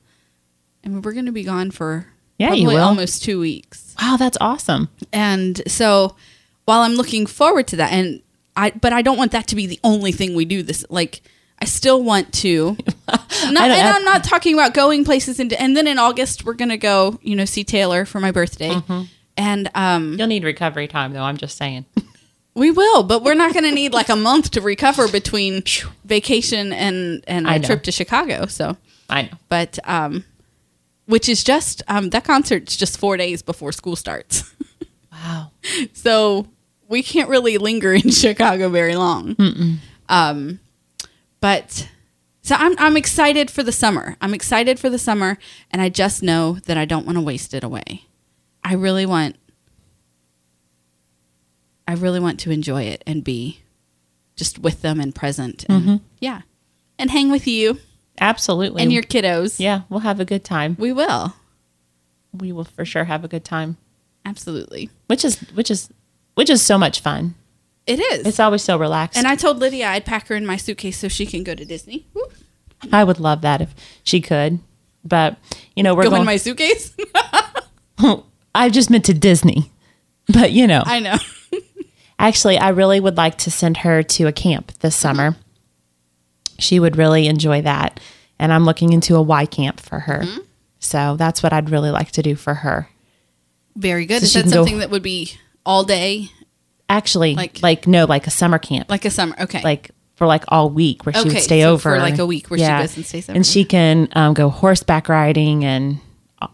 I 0.85 0.89
mean, 0.89 1.03
we're 1.03 1.13
going 1.13 1.27
to 1.27 1.33
be 1.33 1.45
gone 1.45 1.71
for 1.71 2.07
Yeah, 2.39 2.53
you 2.53 2.69
will. 2.69 2.79
almost 2.79 3.23
two 3.23 3.41
weeks. 3.41 3.95
Wow, 4.01 4.17
that's 4.19 4.37
awesome. 4.41 4.89
And 5.13 5.63
so 5.67 6.17
while 6.67 6.81
I'm 6.81 6.95
looking 6.95 7.27
forward 7.27 7.67
to 7.69 7.77
that 7.77 7.93
and 7.93 8.21
I 8.57 8.71
but 8.71 8.93
I 8.93 9.01
don't 9.01 9.17
want 9.17 9.33
that 9.33 9.47
to 9.49 9.57
be 9.57 9.67
the 9.67 9.81
only 9.83 10.13
thing 10.13 10.35
we 10.35 10.45
do 10.45 10.63
this 10.63 10.85
like 10.91 11.23
I 11.61 11.65
still 11.65 12.03
want 12.03 12.33
to 12.35 12.77
not, 13.09 13.71
I 13.71 13.77
and 13.77 13.89
I'm 13.89 14.05
not 14.05 14.25
talking 14.25 14.53
about 14.53 14.75
going 14.75 15.05
places 15.05 15.41
into 15.41 15.61
and 15.61 15.77
then 15.77 15.87
in 15.87 15.99
August 15.99 16.45
we're 16.45 16.55
going 16.55 16.69
to 16.69 16.77
go, 16.77 17.19
you 17.23 17.35
know, 17.35 17.45
see 17.45 17.65
Taylor 17.65 18.05
for 18.05 18.21
my 18.21 18.31
birthday. 18.31 18.71
Mm-hmm. 18.71 19.03
And 19.37 19.71
um 19.75 20.17
You'll 20.19 20.29
need 20.29 20.45
recovery 20.45 20.89
time, 20.89 21.13
though. 21.13 21.23
I'm 21.23 21.37
just 21.37 21.57
saying. 21.57 21.85
we 22.55 22.71
will, 22.71 23.03
but 23.03 23.23
we're 23.23 23.35
not 23.35 23.53
going 23.53 23.65
to 23.65 23.73
need 23.75 23.93
like 23.93 24.09
a 24.09 24.17
month 24.17 24.51
to 24.53 24.61
recover 24.63 25.09
between 25.09 25.63
vacation 26.05 26.73
and 26.73 27.23
and 27.27 27.47
a 27.47 27.61
trip 27.61 27.83
to 27.85 27.93
Chicago. 27.93 28.47
So 28.47 28.77
I 29.11 29.23
know. 29.23 29.29
but 29.49 29.79
um 29.85 30.25
which 31.07 31.29
is 31.29 31.45
just 31.45 31.83
um 31.89 32.11
that 32.11 32.25
concert's 32.25 32.77
just 32.77 32.99
4 32.99 33.17
days 33.17 33.43
before 33.43 33.73
school 33.73 33.97
starts. 33.97 34.43
Wow. 35.13 35.51
so 35.95 36.47
we 36.89 37.03
can't 37.03 37.29
really 37.31 37.57
linger 37.59 37.93
in 37.95 38.11
Chicago 38.25 38.69
very 38.69 38.95
long. 38.97 39.35
Um, 40.09 40.61
but 41.41 41.89
so 42.43 42.55
I'm 42.57 42.75
I'm 42.79 42.97
excited 42.97 43.51
for 43.51 43.63
the 43.63 43.73
summer. 43.73 44.17
I'm 44.21 44.35
excited 44.35 44.79
for 44.79 44.91
the 44.91 44.99
summer, 44.99 45.39
and 45.71 45.81
I 45.83 45.89
just 45.89 46.23
know 46.23 46.59
that 46.67 46.77
I 46.77 46.85
don't 46.85 47.07
want 47.07 47.17
to 47.17 47.23
waste 47.23 47.55
it 47.55 47.65
away. 47.65 48.05
I 48.67 48.75
really 48.75 49.07
want. 49.07 49.37
I 51.89 51.95
really 51.95 52.19
want 52.19 52.41
to 52.41 52.51
enjoy 52.51 52.83
it 52.83 53.03
and 53.07 53.23
be 53.23 53.61
just 54.35 54.59
with 54.59 54.83
them 54.83 55.01
and 55.01 55.15
present. 55.15 55.65
And, 55.69 55.83
mm-hmm. 55.83 55.97
Yeah, 56.21 56.43
and 56.99 57.11
hang 57.11 57.31
with 57.31 57.47
you 57.47 57.79
Absolutely. 58.21 58.83
and 58.83 58.93
your 58.93 59.05
kiddos. 59.05 59.61
yeah, 59.61 59.83
we'll 59.89 60.01
have 60.01 60.19
a 60.19 60.25
good 60.25 60.43
time. 60.45 60.77
We 60.81 60.93
will 60.93 61.35
We 62.33 62.51
will 62.53 62.65
for 62.65 62.85
sure 62.85 63.05
have 63.05 63.25
a 63.25 63.29
good 63.29 63.45
time. 63.45 63.77
absolutely. 64.25 64.91
Which 65.07 65.25
is 65.25 65.39
which 65.55 65.71
is 65.71 65.89
which 66.35 66.51
is 66.51 66.61
so 66.61 66.77
much 66.77 67.01
fun. 67.01 67.37
It 67.87 68.01
is. 68.01 68.27
It's 68.27 68.41
always 68.41 68.63
so 68.63 68.77
relaxed. 68.77 69.17
and 69.17 69.29
I 69.29 69.37
told 69.37 69.59
Lydia 69.59 69.87
I'd 69.89 70.05
pack 70.05 70.27
her 70.27 70.35
in 70.35 70.45
my 70.45 70.57
suitcase 70.57 70.99
so 70.99 71.07
she 71.07 71.25
can 71.25 71.45
go 71.45 71.55
to 71.55 71.65
Disney. 71.65 72.05
Woo. 72.15 72.25
I 72.93 73.05
would 73.05 73.21
love 73.21 73.43
that 73.43 73.61
if 73.61 73.75
she 74.03 74.21
could. 74.21 74.59
But 75.05 75.37
you 75.77 75.85
know, 75.85 75.95
we're 75.95 76.03
Go 76.03 76.11
going. 76.11 76.23
in 76.23 76.27
my 76.27 76.37
suitcase. 76.37 76.93
I 78.57 78.69
just 78.71 78.91
meant 78.91 79.05
to 79.07 79.15
Disney. 79.15 79.71
But 80.33 80.51
you 80.51 80.67
know, 80.67 80.83
I 80.85 80.99
know. 80.99 81.17
actually, 82.19 82.59
I 82.59 82.71
really 82.71 82.99
would 82.99 83.17
like 83.17 83.39
to 83.39 83.51
send 83.53 83.77
her 83.79 84.03
to 84.03 84.27
a 84.27 84.33
camp 84.33 84.73
this 84.81 84.97
summer. 84.97 85.37
She 86.59 86.81
would 86.81 86.97
really 86.97 87.29
enjoy 87.29 87.63
that, 87.63 88.01
and 88.39 88.53
I'm 88.53 88.65
looking 88.65 88.93
into 88.93 89.15
a 89.15 89.23
Y 89.23 89.47
camp 89.47 89.79
for 89.79 90.01
her. 90.01 90.25
So 90.81 91.15
that's 91.17 91.43
what 91.45 91.53
I'd 91.53 91.71
really 91.71 91.91
like 91.91 92.11
to 92.13 92.23
do 92.23 92.35
for 92.35 92.55
her. 92.55 92.89
Very 93.77 94.05
good. 94.07 94.21
So 94.21 94.25
Is 94.25 94.33
she 94.33 94.39
that 94.39 94.43
can 94.43 94.51
go- 94.51 94.57
something 94.65 94.79
that 94.79 94.91
would 94.91 95.03
be 95.05 95.33
all 95.65 95.85
day, 95.85 96.31
Actually, 96.89 97.35
Like- 97.37 97.63
like 97.63 97.87
no, 97.87 98.05
like 98.05 98.27
a 98.27 98.31
summer 98.31 98.59
camp, 98.59 98.91
like 98.91 99.05
a 99.05 99.11
summer? 99.11 99.35
Okay. 99.41 99.63
like 99.63 99.91
for 100.17 100.27
like 100.27 100.45
all 100.49 100.71
week 100.71 101.05
where 101.07 101.13
she 101.13 101.21
Okay, 101.21 101.29
would 101.35 101.43
stay 101.43 101.61
so 101.63 101.73
over 101.73 101.83
for, 101.95 101.99
like, 101.99 102.19
a 102.19 102.27
week 102.27 102.49
where 102.51 102.59
she 102.59 102.65
goes 102.67 102.97
and 102.97 103.05
stays 103.07 103.29
over. 103.29 103.37
and 103.37 103.47
she 103.47 103.65
can 103.65 104.09
um, 104.13 104.35
go 104.35 104.49
horseback 104.49 105.09
riding 105.09 105.65
and 105.65 105.99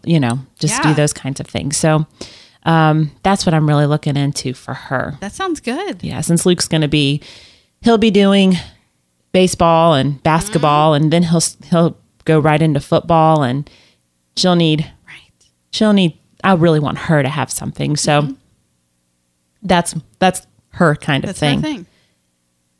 you 0.03 0.19
know 0.19 0.39
just 0.59 0.75
Yeah. 0.75 0.89
do 0.89 0.93
those 0.93 1.13
kinds 1.13 1.39
of 1.39 1.47
things. 1.47 1.77
So 1.77 2.05
um, 2.63 3.11
that's 3.23 3.45
what 3.45 3.53
I'm 3.53 3.67
really 3.67 3.85
looking 3.85 4.15
into 4.15 4.53
for 4.53 4.73
her. 4.73 5.17
that 5.19 5.33
sounds 5.33 5.59
good. 5.59 6.01
Yeah, 6.03 6.21
since 6.21 6.45
Luke's 6.45 6.67
going 6.67 6.81
to 6.81 6.87
be, 6.87 7.21
he'll 7.81 7.97
be 7.97 8.11
doing 8.11 8.55
baseball 9.33 9.93
and 9.95 10.21
basketball, 10.23 10.93
Mm-hmm. 10.93 11.03
and 11.03 11.13
then 11.13 11.23
he'll 11.23 11.41
he'll 11.69 11.97
go 12.25 12.39
right 12.39 12.61
into 12.61 12.79
football, 12.79 13.43
and 13.43 13.69
she'll 14.37 14.55
need 14.55 14.89
Right. 15.05 15.31
she'll 15.71 15.93
need. 15.93 16.17
I 16.43 16.53
really 16.53 16.79
want 16.79 16.97
her 16.99 17.21
to 17.23 17.29
have 17.29 17.51
something, 17.51 17.95
so 17.97 18.35
that's 19.61 19.95
that's 20.19 20.45
her 20.71 20.95
kind 20.95 21.23
of 21.23 21.29
That's 21.29 21.39
thing. 21.39 21.61
her 21.61 21.67
thing. 21.67 21.85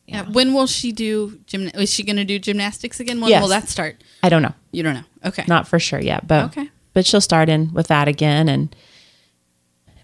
Yeah. 0.05 0.23
When 0.23 0.53
will 0.53 0.67
she 0.67 0.91
do 0.91 1.39
gym? 1.47 1.69
Is 1.73 1.91
she 1.93 2.03
going 2.03 2.17
to 2.17 2.25
do 2.25 2.37
gymnastics 2.39 2.99
again? 2.99 3.21
When 3.21 3.29
Yes. 3.29 3.41
will 3.41 3.49
that 3.49 3.69
start? 3.69 4.03
I 4.21 4.29
don't 4.29 4.41
know, 4.41 4.53
You 4.71 4.83
don't 4.83 4.93
know. 4.95 5.03
Okay. 5.25 5.45
not 5.47 5.67
for 5.67 5.79
sure 5.79 5.99
yet, 5.99 6.27
but 6.27 6.45
Okay. 6.45 6.69
But 6.93 7.05
she'll 7.05 7.21
start 7.21 7.49
in 7.49 7.73
with 7.73 7.87
that 7.87 8.07
again, 8.07 8.49
and 8.49 8.75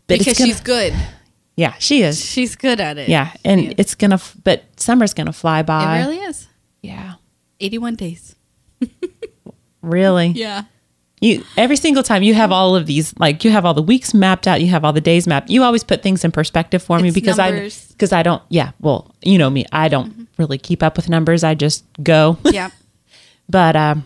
because 0.07 0.37
gonna- 0.37 0.49
she's 0.49 0.59
good. 0.61 0.93
yeah, 1.55 1.73
she 1.79 2.01
is. 2.03 2.23
She's 2.23 2.55
good 2.55 2.79
at 2.79 2.97
it. 2.97 3.09
Yeah, 3.09 3.31
and 3.45 3.73
it's 3.77 3.95
gonna, 3.95 4.19
but 4.43 4.63
summer's 4.77 5.13
gonna 5.13 5.33
fly 5.33 5.61
by. 5.63 5.99
it 5.99 6.01
really 6.05 6.17
is. 6.19 6.47
yeah, 6.81 7.15
81 7.59 7.95
days. 7.95 8.35
really. 9.81 10.27
Yeah. 10.29 10.63
You 11.21 11.43
every 11.57 11.75
single 11.75 12.01
time 12.01 12.23
you 12.23 12.33
have 12.33 12.49
all 12.53 12.77
of 12.77 12.85
these, 12.85 13.13
like 13.19 13.43
you 13.43 13.51
have 13.51 13.65
all 13.65 13.73
the 13.73 13.81
weeks 13.81 14.13
mapped 14.13 14.47
out, 14.47 14.61
you 14.61 14.67
have 14.67 14.85
all 14.85 14.93
the 14.93 15.01
days 15.01 15.27
mapped. 15.27 15.49
You 15.49 15.63
always 15.63 15.83
put 15.83 16.01
things 16.01 16.23
in 16.23 16.31
perspective 16.31 16.81
for 16.81 16.97
me 16.97 17.09
It's 17.09 17.15
because 17.15 17.37
numbers. 17.37 17.75
Mm-hmm. 17.75 17.91
I 17.91 17.93
because 17.93 18.13
I 18.13 18.23
don't. 18.23 18.41
Yeah, 18.47 18.71
well, 18.79 19.13
you 19.21 19.37
know 19.37 19.49
me, 19.49 19.65
I 19.73 19.89
don't 19.89 20.29
really 20.37 20.57
keep 20.57 20.81
up 20.81 20.95
with 20.95 21.09
numbers. 21.09 21.43
I 21.43 21.55
just 21.55 21.83
go. 22.01 22.37
Yeah. 22.45 22.69
but 23.49 23.75
um, 23.75 24.05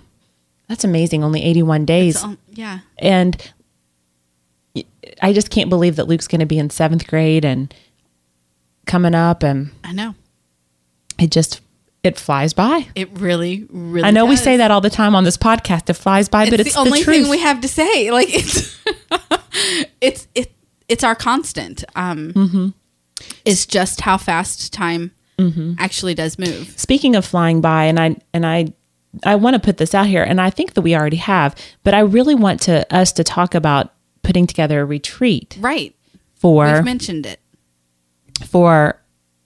that's 0.67 0.83
amazing. 0.83 1.23
Only 1.23 1.43
eighty 1.43 1.63
one 1.63 1.85
days, 1.85 2.19
So, 2.19 2.37
yeah. 2.51 2.79
and 2.99 3.35
I 5.21 5.33
just 5.33 5.49
can't 5.49 5.69
believe 5.69 5.95
that 5.97 6.07
Luke's 6.07 6.27
going 6.27 6.39
to 6.39 6.45
be 6.45 6.57
in 6.57 6.69
seventh 6.69 7.07
grade 7.07 7.45
and 7.45 7.73
coming 8.85 9.13
up, 9.15 9.43
and 9.43 9.71
I 9.83 9.91
know. 9.93 10.15
it 11.19 11.29
just 11.31 11.61
it 12.03 12.17
flies 12.19 12.53
by. 12.53 12.87
It 12.95 13.09
really, 13.19 13.65
really 13.69 14.05
I 14.07 14.11
know 14.11 14.25
we 14.25 14.35
say 14.35 14.57
that 14.57 14.71
all 14.71 14.81
the 14.81 14.89
time 14.89 15.15
on 15.15 15.23
this 15.23 15.37
podcast. 15.37 15.89
It 15.89 15.93
flies 15.93 16.27
by, 16.27 16.49
but 16.49 16.59
it's 16.59 16.73
the 16.73 16.79
only 16.79 17.03
thing 17.03 17.29
we 17.29 17.39
have 17.39 17.61
to 17.61 17.67
say. 17.67 18.11
Like 18.11 18.27
it's 18.33 18.77
it's 20.01 20.27
it 20.35 20.51
it's 20.87 21.03
our 21.03 21.15
constant. 21.15 21.83
Um 21.95 22.33
Mm-hmm. 22.33 22.67
it's 23.45 23.65
just 23.65 24.01
how 24.01 24.17
fast 24.17 24.73
time 24.73 25.11
actually 25.77 26.13
does 26.15 26.39
move. 26.39 26.73
Speaking 26.77 27.15
of 27.15 27.25
flying 27.25 27.61
by, 27.61 27.85
and 27.85 27.99
I 27.99 28.15
and 28.33 28.45
I 28.45 28.73
I 29.23 29.35
want 29.35 29.53
to 29.55 29.59
put 29.59 29.77
this 29.77 29.93
out 29.93 30.07
here, 30.07 30.23
and 30.23 30.41
I 30.41 30.49
think 30.49 30.73
that 30.73 30.81
we 30.81 30.95
already 30.95 31.17
have, 31.17 31.55
but 31.83 31.93
I 31.93 31.99
really 31.99 32.35
want 32.35 32.61
to 32.61 32.91
us 32.95 33.11
to 33.13 33.23
talk 33.23 33.53
about 33.55 33.93
putting 34.23 34.47
together 34.47 34.81
a 34.81 34.85
retreat 34.85 35.57
Right. 35.59 35.95
for 36.35 36.65
We've 36.73 36.83
mentioned 36.85 37.25
it. 37.25 37.39
for 38.45 38.99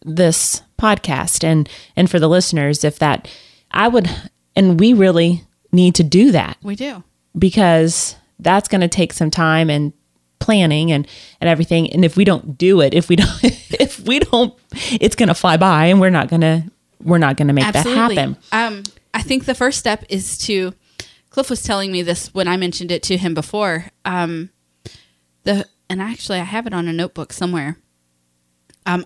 this 0.06 0.62
podcast 0.80 1.44
and 1.44 1.68
and 1.96 2.10
for 2.10 2.20
the 2.20 2.30
listeners. 2.30 2.84
If 2.84 3.00
that, 3.00 3.28
I 3.72 3.88
would, 3.88 4.10
and 4.56 4.80
we 4.80 4.94
really 4.94 5.44
need 5.72 5.96
to 5.96 6.04
do 6.04 6.32
that 6.32 6.58
We 6.64 6.76
do. 6.76 7.04
because 7.38 8.16
that's 8.40 8.68
going 8.70 8.82
to 8.82 8.88
take 8.88 9.12
some 9.14 9.30
time 9.32 9.70
and 9.70 9.92
planning 10.40 10.92
and 10.92 11.08
and 11.42 11.50
everything 11.50 11.92
and 11.92 12.06
if 12.06 12.16
we 12.16 12.24
don't 12.24 12.58
do 12.60 12.80
it 12.80 12.94
if 12.94 13.10
we 13.10 13.16
don't 13.16 13.30
if 13.44 14.00
we 14.08 14.20
don't 14.20 14.54
it's 15.02 15.16
going 15.16 15.28
to 15.28 15.34
fly 15.36 15.58
by 15.58 15.86
and 15.88 16.00
we're 16.00 16.12
not 16.12 16.30
going 16.30 16.42
to 16.42 16.64
we're 17.04 17.18
not 17.18 17.36
going 17.36 17.48
to 17.48 17.54
make 17.54 17.66
Absolutely. 17.66 18.16
that 18.16 18.22
happen 18.22 18.38
Um 18.52 18.84
I 19.18 19.22
think 19.24 19.46
the 19.46 19.56
first 19.56 19.80
step 19.80 20.04
is 20.10 20.38
to 20.46 20.74
Cliff 21.32 21.50
was 21.50 21.62
telling 21.64 21.92
me 21.92 22.04
this 22.04 22.34
when 22.34 22.48
I 22.48 22.56
mentioned 22.58 22.92
it 22.92 23.02
to 23.04 23.18
him 23.18 23.34
before. 23.34 23.88
Um 24.06 24.52
the 25.44 25.66
and 25.90 26.02
actually 26.02 26.40
I 26.40 26.44
have 26.44 26.68
it 26.68 26.74
on 26.74 26.88
a 26.88 26.94
notebook 26.94 27.34
somewhere. 27.34 27.78
Um 28.86 29.06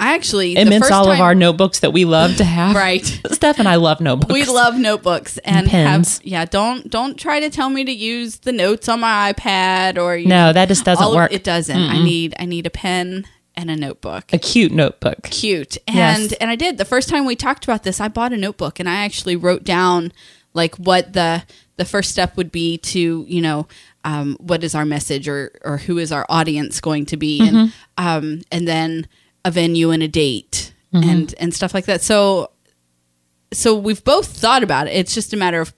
I 0.00 0.14
actually 0.16 0.56
it 0.56 0.64
the 0.64 0.70
means 0.70 0.82
first 0.82 0.92
all 0.92 1.08
of 1.12 1.20
our 1.20 1.34
notebooks 1.36 1.78
that 1.80 1.92
we 1.92 2.04
love 2.04 2.36
to 2.38 2.44
have. 2.44 2.74
Right. 2.74 3.04
Steph 3.30 3.60
and 3.60 3.68
I 3.68 3.76
love 3.76 4.00
notebooks. 4.00 4.32
We 4.32 4.44
love 4.44 4.76
notebooks 4.76 5.38
and, 5.38 5.68
pens. 5.68 6.18
have 6.18 6.26
yeah. 6.26 6.44
Don't 6.44 6.90
don't 6.90 7.16
try 7.16 7.38
to 7.38 7.48
tell 7.50 7.70
me 7.70 7.84
to 7.84 7.92
use 7.92 8.38
the 8.38 8.50
notes 8.50 8.88
on 8.88 8.98
my 9.00 9.32
iPad 9.32 9.98
or 10.02 10.16
you 10.16 10.26
No, 10.26 10.46
know, 10.46 10.52
that 10.54 10.66
just 10.66 10.84
doesn't 10.84 11.04
all 11.04 11.12
of- 11.12 11.16
work. 11.16 11.32
It 11.32 11.44
doesn't. 11.44 11.78
I 11.80 12.02
need 12.02 12.34
I 12.40 12.46
need 12.46 12.66
a 12.66 12.70
pen 12.70 13.24
and 13.56 13.70
a 13.70 13.76
notebook. 13.76 14.32
a 14.32 14.38
cute 14.38 14.72
notebook. 14.72 15.22
Cute 15.24 15.76
and 15.86 15.96
Yes. 15.96 16.32
and 16.34 16.50
I 16.50 16.56
did 16.56 16.78
the 16.78 16.84
first 16.84 17.08
time 17.08 17.24
we 17.26 17.36
talked 17.36 17.64
about 17.64 17.82
this. 17.82 18.00
I 18.00 18.08
bought 18.08 18.32
a 18.32 18.36
notebook 18.36 18.80
and 18.80 18.88
I 18.88 19.04
actually 19.04 19.36
wrote 19.36 19.64
down 19.64 20.12
like 20.54 20.76
what 20.76 21.12
the 21.12 21.44
the 21.76 21.84
first 21.84 22.10
step 22.10 22.36
would 22.36 22.52
be 22.52 22.78
to 22.78 23.24
you 23.28 23.40
know 23.40 23.66
um, 24.04 24.36
what 24.40 24.64
is 24.64 24.74
our 24.74 24.84
message 24.84 25.28
or 25.28 25.52
or 25.64 25.76
who 25.78 25.98
is 25.98 26.10
our 26.12 26.26
audience 26.28 26.80
going 26.80 27.06
to 27.06 27.16
be 27.16 27.40
and 27.40 27.56
Mm-hmm. 27.56 28.06
um, 28.06 28.42
and 28.50 28.66
then 28.66 29.06
a 29.44 29.50
venue 29.50 29.90
and 29.90 30.02
a 30.02 30.08
date 30.08 30.72
Mm-hmm. 30.94 31.08
and 31.08 31.34
and 31.38 31.54
stuff 31.54 31.72
like 31.72 31.86
that. 31.86 32.02
So 32.02 32.50
so 33.52 33.74
we've 33.76 34.02
both 34.04 34.26
thought 34.28 34.62
about 34.62 34.86
it. 34.86 34.90
It's 34.94 35.14
just 35.14 35.32
a 35.32 35.36
matter 35.36 35.60
of 35.60 35.72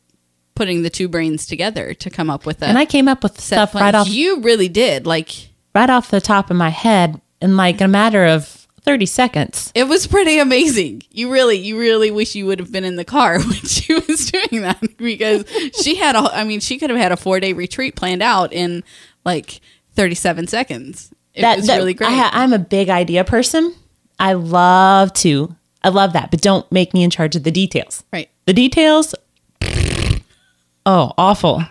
putting 0.55 0.83
the 0.83 0.91
two 0.91 1.09
brains 1.09 1.47
together 1.47 1.95
to 1.95 2.11
come 2.11 2.31
up 2.31 2.47
with 2.47 2.59
that. 2.61 2.69
And 2.69 2.79
I 2.79 2.85
came 2.85 3.09
up 3.09 3.23
with 3.25 3.41
stuff 3.41 3.73
plan. 3.73 3.85
right 3.85 3.95
off 3.95 4.09
You 4.09 4.41
really 4.41 4.69
did. 4.69 5.07
Like 5.07 5.31
right 5.75 5.91
off 5.91 6.11
the 6.11 6.21
top 6.21 6.51
of 6.51 6.57
my 6.57 6.71
head 6.71 7.21
in 7.45 7.57
like 7.57 7.81
a 7.81 7.89
matter 7.89 8.25
of 8.25 8.67
30 8.83 9.07
seconds. 9.07 9.71
it 9.75 9.85
was 9.85 10.07
pretty 10.07 10.39
amazing. 10.39 11.03
You 11.11 11.31
really, 11.31 11.57
you 11.57 11.79
really 11.79 12.11
wish 12.11 12.35
you 12.35 12.47
would 12.47 12.59
have 12.59 12.73
been 12.73 12.85
in 12.85 12.97
the 12.97 13.05
car 13.05 13.39
when 13.39 13.53
she 13.53 13.95
was 13.95 14.31
doing 14.31 14.63
that 14.63 14.81
because 14.97 15.45
she 15.83 15.95
had 15.95 16.17
a. 16.17 16.21
I 16.21 16.45
mean, 16.45 16.61
she 16.61 16.79
could 16.79 16.91
have 16.91 16.99
had 16.99 17.13
a 17.13 17.17
four 17.17 17.41
day 17.41 17.53
retreat 17.53 17.97
planned 17.97 18.23
out 18.23 18.53
in 18.53 18.83
like 19.25 19.61
thirty 19.95 20.15
seven 20.15 20.47
seconds. 20.47 21.13
It 21.35 21.43
was 21.57 21.69
really 21.69 21.95
great. 21.95 22.11
I 22.11 22.31
I'm 22.33 22.53
a 22.53 22.59
big 22.59 22.89
idea 22.91 23.25
person. 23.25 23.75
I 24.19 24.35
love 24.35 25.13
to. 25.15 25.55
I 25.83 25.89
love 25.91 26.13
that, 26.15 26.31
but 26.31 26.41
don't 26.41 26.71
make 26.73 26.95
me 26.95 27.03
in 27.03 27.11
charge 27.11 27.37
of 27.37 27.43
the 27.43 27.51
details. 27.51 28.05
right. 28.13 28.29
The 28.47 28.53
details, 28.53 29.15
oh, 30.87 31.13
awful. 31.19 31.63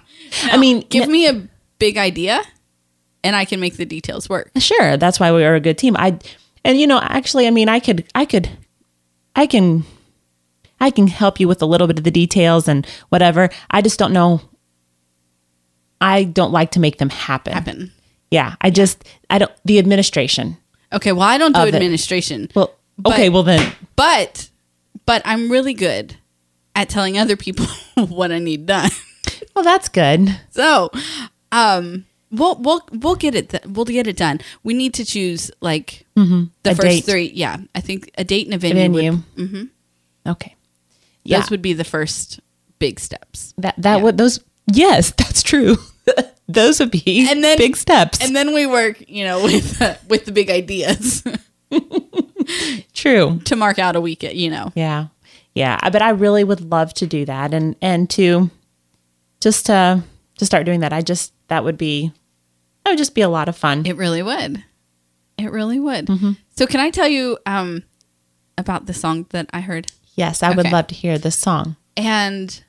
I 0.44 0.58
mean, 0.58 0.82
Give 0.90 1.08
me 1.08 1.28
a 1.28 1.48
big 1.80 1.98
idea, 1.98 2.42
and 3.24 3.36
I 3.36 3.46
can 3.46 3.60
make 3.60 3.78
the 3.78 3.86
details 3.86 4.30
work. 4.30 4.52
sure, 4.58 4.98
that's 4.98 5.20
why 5.20 5.32
we 5.32 5.44
are 5.44 5.56
a 5.56 5.60
good 5.60 5.78
team. 5.78 5.96
I 5.98 6.18
and 6.66 6.80
you 6.80 6.88
know, 6.88 7.00
actually, 7.02 7.48
I 7.48 7.52
mean, 7.52 7.70
I 7.70 7.80
could, 7.80 8.06
I 8.16 8.26
could, 8.26 8.50
I 9.36 9.46
can, 9.48 9.84
I 10.80 10.92
can 10.92 11.08
help 11.08 11.40
you 11.40 11.48
with 11.48 11.62
a 11.62 11.66
little 11.66 11.88
bit 11.88 11.98
of 11.98 12.04
the 12.04 12.12
details 12.12 12.68
and 12.68 12.86
whatever. 13.10 13.50
I 13.72 13.82
just 13.82 14.00
don't 14.00 14.14
know. 14.14 14.42
I 16.02 16.24
don't 16.26 16.52
like 16.52 16.72
to 16.72 16.80
make 16.80 16.98
them 16.98 17.10
happen. 17.10 17.54
Happen. 17.54 17.92
Yeah, 18.32 18.56
I 18.62 18.70
just, 18.70 19.04
I 19.30 19.38
don't. 19.38 19.52
The 19.66 19.80
administration. 19.80 20.58
Okay. 20.92 21.12
Well, 21.12 21.22
I 21.28 21.38
don't 21.38 21.54
do 21.54 21.62
Of 21.62 21.68
it. 21.70 21.76
administration. 21.76 22.50
Well, 22.56 22.74
But- 22.98 23.14
okay, 23.14 23.30
well 23.30 23.44
then, 23.44 23.74
but 23.96 24.50
but 25.06 25.22
I'm 25.26 25.50
really 25.52 25.74
good 25.74 26.16
at 26.76 26.90
telling 26.90 27.18
other 27.18 27.36
people 27.36 27.66
what 28.08 28.32
I 28.32 28.40
need 28.40 28.66
done. 28.66 28.90
well, 29.56 29.64
that's 29.64 29.90
good. 29.90 30.30
So, 30.52 30.90
um, 31.52 32.06
we'll 32.34 32.56
we'll 32.56 32.82
we'll 32.91 33.15
get 33.15 33.36
it. 33.36 33.50
Th- 33.50 33.63
we'll 33.65 33.86
get 33.86 34.08
it 34.08 34.17
done. 34.17 34.41
We 34.63 34.74
need 34.74 34.93
to 34.96 35.06
choose 35.06 35.50
like 35.62 36.06
the 36.15 36.22
Mm-hmm. 36.22 36.43
A 36.69 36.76
first 36.76 36.82
date. 36.82 37.04
three. 37.06 37.32
Yeah, 37.34 37.58
I 37.74 37.80
think 37.82 38.10
a 38.17 38.24
date 38.26 38.48
and 38.48 38.54
a 38.54 38.58
venue. 38.58 38.82
venue. 38.89 39.12
Would, 39.12 39.24
mm-hmm. 39.50 39.63
Okay. 40.32 40.56
Yeah, 41.24 41.39
Those 41.39 41.50
would 41.52 41.62
be 41.62 41.72
the 41.74 41.84
first 41.86 42.39
big 42.80 43.00
steps. 43.00 43.54
that 43.58 43.76
that 43.78 43.98
yeah. 43.98 44.04
would 44.04 44.17
those. 44.17 44.39
Yes, 44.67 45.12
that's 45.17 45.41
true. 45.43 45.78
those 46.48 46.80
would 46.80 46.91
be 46.91 47.28
And 47.30 47.43
then- 47.43 47.58
big 47.58 47.78
steps. 47.78 48.19
And 48.22 48.36
then 48.36 48.54
we 48.54 48.65
work, 48.65 49.02
you 49.08 49.24
know, 49.24 49.41
with 49.48 49.82
uh, 49.82 49.96
with 50.10 50.26
the 50.26 50.32
big 50.34 50.50
ideas 50.50 51.24
true. 52.93 53.39
to 53.46 53.56
mark 53.56 53.80
out 53.80 53.96
a 53.96 54.02
week. 54.02 54.24
You 54.24 54.50
know, 54.50 54.72
Yeah, 54.76 55.08
yeah. 55.56 55.78
But 55.89 56.02
I 56.02 56.10
really 56.10 56.43
would 56.43 56.62
love 56.62 56.93
to 56.96 57.08
do 57.08 57.26
that, 57.26 57.54
and 57.54 57.76
and 57.82 58.10
to 58.12 58.50
just 59.39 59.65
to 59.67 60.04
to 60.38 60.46
start 60.46 60.65
doing 60.65 60.82
that. 60.82 60.93
I 60.93 61.02
just 61.02 61.34
that 61.48 61.63
would 61.63 61.78
be 61.78 62.12
that 62.84 62.91
would 62.91 62.98
just 62.98 63.15
be 63.15 63.22
a 63.22 63.30
lot 63.30 63.48
of 63.50 63.56
fun. 63.58 63.86
it 63.86 63.96
really 63.98 64.22
would. 64.24 64.63
It 65.38 65.52
really 65.52 65.80
would. 65.80 66.08
Mm-hmm. 66.08 66.32
So, 66.56 66.67
can 66.67 66.80
I 66.80 66.89
tell 66.89 67.08
you 67.08 67.38
um 67.46 67.84
about 68.58 68.86
the 68.86 68.93
song 68.93 69.26
that 69.32 69.50
I 69.54 69.62
heard? 69.62 69.91
yes, 70.15 70.43
I 70.43 70.50
would 70.50 70.60
Okay. 70.60 70.72
love 70.72 70.88
to 70.88 70.96
hear 70.96 71.17
this 71.17 71.36
song. 71.38 71.76
and 71.98 72.63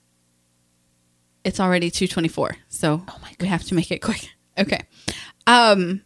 it's 1.45 1.61
already 1.61 1.91
224 1.91 2.57
so 2.69 3.05
we 3.39 3.47
have 3.49 3.63
to 3.65 3.75
make 3.75 3.91
it 3.91 3.99
quick 4.01 4.31
okay 4.59 4.81
um 5.47 6.01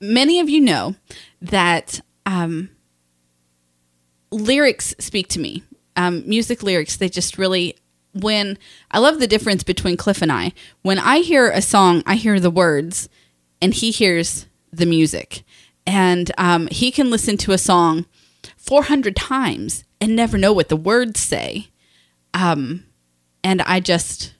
many 0.00 0.40
of 0.40 0.48
you 0.48 0.58
know 0.60 0.94
that 1.42 2.00
um 2.24 2.70
lyrics 4.30 4.94
speak 4.98 5.28
to 5.28 5.38
me 5.40 5.62
um 5.96 6.22
music 6.26 6.62
lyrics 6.62 6.96
they 6.96 7.08
just 7.10 7.36
really 7.38 7.76
when 8.20 8.58
I 8.90 8.98
love 8.98 9.20
the 9.20 9.26
difference 9.26 9.62
between 9.62 9.96
Cliff 9.96 10.22
and 10.22 10.32
I. 10.32 10.52
When 10.82 10.98
I 10.98 11.18
hear 11.18 11.50
a 11.50 11.62
song, 11.62 12.02
I 12.06 12.16
hear 12.16 12.40
the 12.40 12.50
words, 12.50 13.08
and 13.60 13.74
he 13.74 13.90
hears 13.90 14.46
the 14.72 14.86
music, 14.86 15.42
and 15.86 16.30
um, 16.38 16.68
he 16.68 16.90
can 16.90 17.10
listen 17.10 17.36
to 17.38 17.52
a 17.52 17.58
song 17.58 18.06
400 18.56 19.16
times 19.16 19.84
and 20.00 20.14
never 20.14 20.38
know 20.38 20.52
what 20.52 20.68
the 20.68 20.76
words 20.76 21.20
say. 21.20 21.68
Um, 22.34 22.84
and 23.42 23.62
I 23.62 23.80
just 23.80 24.34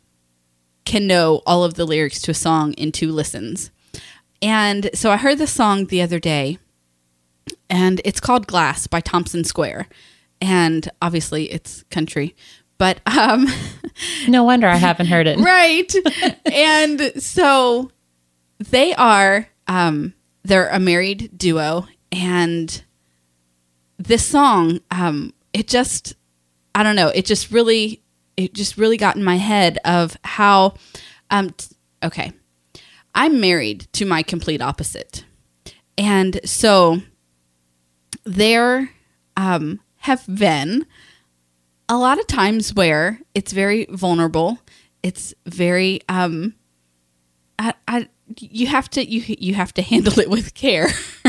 can 0.84 1.06
know 1.06 1.42
all 1.46 1.64
of 1.64 1.74
the 1.74 1.86
lyrics 1.86 2.20
to 2.22 2.30
a 2.30 2.34
song 2.34 2.72
in 2.74 2.92
two 2.92 3.12
listens. 3.12 3.70
And 4.40 4.90
so 4.94 5.10
I 5.10 5.16
heard 5.16 5.38
this 5.38 5.52
song 5.52 5.86
the 5.86 6.02
other 6.02 6.18
day, 6.18 6.58
and 7.68 8.00
it's 8.04 8.20
called 8.20 8.46
Glass 8.46 8.86
by 8.86 9.00
Thompson 9.00 9.44
Square. 9.44 9.88
And 10.40 10.88
obviously 11.02 11.50
it's 11.50 11.82
country, 11.84 12.36
but 12.78 13.00
um, 13.06 13.46
No 14.28 14.44
wonder 14.44 14.68
I 14.68 14.76
haven't 14.76 15.06
heard 15.06 15.26
it. 15.26 15.38
right. 15.40 15.92
and 16.46 17.22
so 17.22 17.90
they 18.58 18.94
are 18.94 19.48
um, 19.66 20.14
they're 20.44 20.68
a 20.68 20.78
married 20.78 21.36
duo, 21.36 21.86
and 22.12 22.82
this 23.98 24.24
song 24.24 24.80
um, 24.90 25.32
it 25.52 25.68
just 25.68 26.14
I 26.74 26.82
don't 26.82 26.96
know 26.96 27.08
it 27.08 27.26
just 27.26 27.50
really 27.50 28.02
it 28.36 28.54
just 28.54 28.76
really 28.76 28.96
got 28.96 29.16
in 29.16 29.24
my 29.24 29.36
head 29.36 29.78
of 29.84 30.16
how 30.22 30.74
um 31.30 31.50
t- 31.50 31.74
okay 32.02 32.32
I'm 33.14 33.40
married 33.40 33.88
to 33.94 34.06
my 34.06 34.22
complete 34.22 34.62
opposite, 34.62 35.24
and 35.96 36.40
so 36.44 37.02
there 38.24 38.90
um, 39.36 39.80
have 39.98 40.24
been 40.32 40.86
a 41.88 41.96
lot 41.96 42.18
of 42.18 42.26
times 42.26 42.74
where 42.74 43.20
it's 43.34 43.52
very 43.52 43.86
vulnerable. 43.90 44.58
It's 45.02 45.34
very 45.46 46.00
um, 46.08 46.54
I, 47.58 47.74
I 47.86 48.08
you 48.38 48.66
have 48.66 48.90
to 48.90 49.04
you 49.04 49.36
you 49.38 49.54
have 49.54 49.72
to 49.74 49.82
handle 49.82 50.18
it 50.18 50.30
with 50.30 50.54
care 50.54 50.88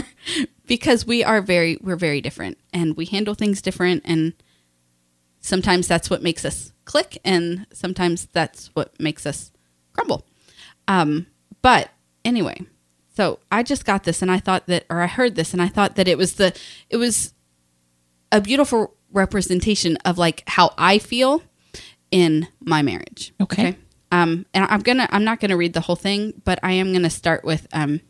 because 0.67 1.05
we 1.05 1.23
are 1.23 1.41
very 1.41 1.77
we're 1.81 1.95
very 1.95 2.21
different 2.21 2.57
and 2.73 2.97
we 2.97 3.05
handle 3.05 3.35
things 3.35 3.61
different 3.61 4.03
and 4.05 4.33
sometimes 5.39 5.87
that's 5.87 6.09
what 6.09 6.21
makes 6.21 6.43
us 6.43 6.73
click 6.85 7.17
and 7.23 7.65
sometimes 7.71 8.27
that's 8.33 8.67
what 8.73 8.99
makes 8.99 9.25
us 9.25 9.51
crumble. 9.93 10.25
Um, 10.87 11.27
but 11.61 11.91
anyway, 12.25 12.61
so 13.15 13.39
I 13.51 13.63
just 13.63 13.85
got 13.85 14.03
this 14.03 14.21
and 14.21 14.31
I 14.31 14.39
thought 14.39 14.67
that 14.67 14.85
or 14.89 15.01
I 15.01 15.07
heard 15.07 15.35
this 15.35 15.53
and 15.53 15.61
I 15.61 15.67
thought 15.67 15.95
that 15.95 16.07
it 16.07 16.17
was 16.17 16.33
the 16.35 16.57
it 16.89 16.97
was 16.97 17.33
a 18.31 18.41
beautiful 18.41 18.95
representation 19.11 19.97
of 19.97 20.17
like 20.17 20.43
how 20.47 20.73
I 20.77 20.99
feel 20.99 21.43
in 22.11 22.47
my 22.59 22.81
marriage. 22.81 23.33
Okay. 23.41 23.77
Um, 24.11 24.45
and 24.53 24.65
I'm 24.69 24.81
gonna 24.81 25.07
I'm 25.11 25.23
not 25.23 25.39
gonna 25.39 25.57
read 25.57 25.73
the 25.73 25.81
whole 25.81 25.95
thing, 25.95 26.41
but 26.43 26.59
I 26.63 26.73
am 26.73 26.91
gonna 26.93 27.09
start 27.09 27.43
with 27.43 27.67
um 27.73 28.01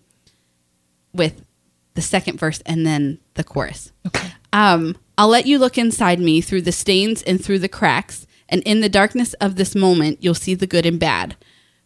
with 1.13 1.45
the 1.95 2.01
second 2.01 2.39
verse 2.39 2.61
and 2.65 2.85
then 2.85 3.19
the 3.33 3.43
chorus. 3.43 3.91
Okay. 4.07 4.31
Um, 4.53 4.97
I'll 5.17 5.27
let 5.27 5.45
you 5.45 5.59
look 5.59 5.77
inside 5.77 6.19
me 6.19 6.39
through 6.39 6.61
the 6.61 6.71
stains 6.71 7.21
and 7.23 7.43
through 7.43 7.59
the 7.59 7.67
cracks, 7.67 8.25
and 8.47 8.61
in 8.63 8.79
the 8.79 8.89
darkness 8.89 9.33
of 9.35 9.55
this 9.55 9.75
moment, 9.75 10.23
you'll 10.23 10.33
see 10.33 10.55
the 10.55 10.67
good 10.67 10.85
and 10.85 10.99
bad. 10.99 11.35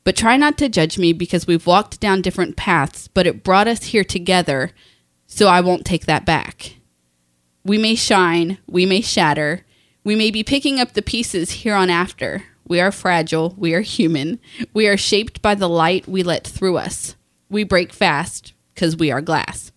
But 0.03 0.15
try 0.15 0.37
not 0.37 0.57
to 0.59 0.69
judge 0.69 0.99
me 0.99 1.13
because 1.13 1.47
we've 1.47 1.65
walked 1.65 1.99
down 1.99 2.21
different 2.21 2.57
paths, 2.57 3.07
but 3.07 3.25
it 3.25 3.43
brought 3.43 3.67
us 3.67 3.85
here 3.85 4.03
together, 4.03 4.71
so 5.25 5.47
I 5.47 5.61
won't 5.61 5.85
take 5.85 6.05
that 6.05 6.25
back. 6.25 6.75
We 7.65 7.77
may 7.77 7.95
shine, 7.95 8.57
we 8.67 8.85
may 8.85 9.01
shatter, 9.01 9.65
we 10.03 10.15
may 10.15 10.31
be 10.31 10.43
picking 10.43 10.79
up 10.79 10.93
the 10.93 11.01
pieces 11.01 11.51
here 11.51 11.75
on 11.75 11.89
after. 11.89 12.43
We 12.67 12.79
are 12.79 12.91
fragile, 12.91 13.53
we 13.57 13.73
are 13.73 13.81
human, 13.81 14.39
we 14.73 14.87
are 14.87 14.97
shaped 14.97 15.41
by 15.41 15.55
the 15.55 15.69
light 15.69 16.07
we 16.07 16.23
let 16.23 16.45
through 16.45 16.77
us. 16.77 17.15
We 17.49 17.63
break 17.63 17.93
fast 17.93 18.53
because 18.73 18.97
we 18.97 19.11
are 19.11 19.21
glass. 19.21 19.71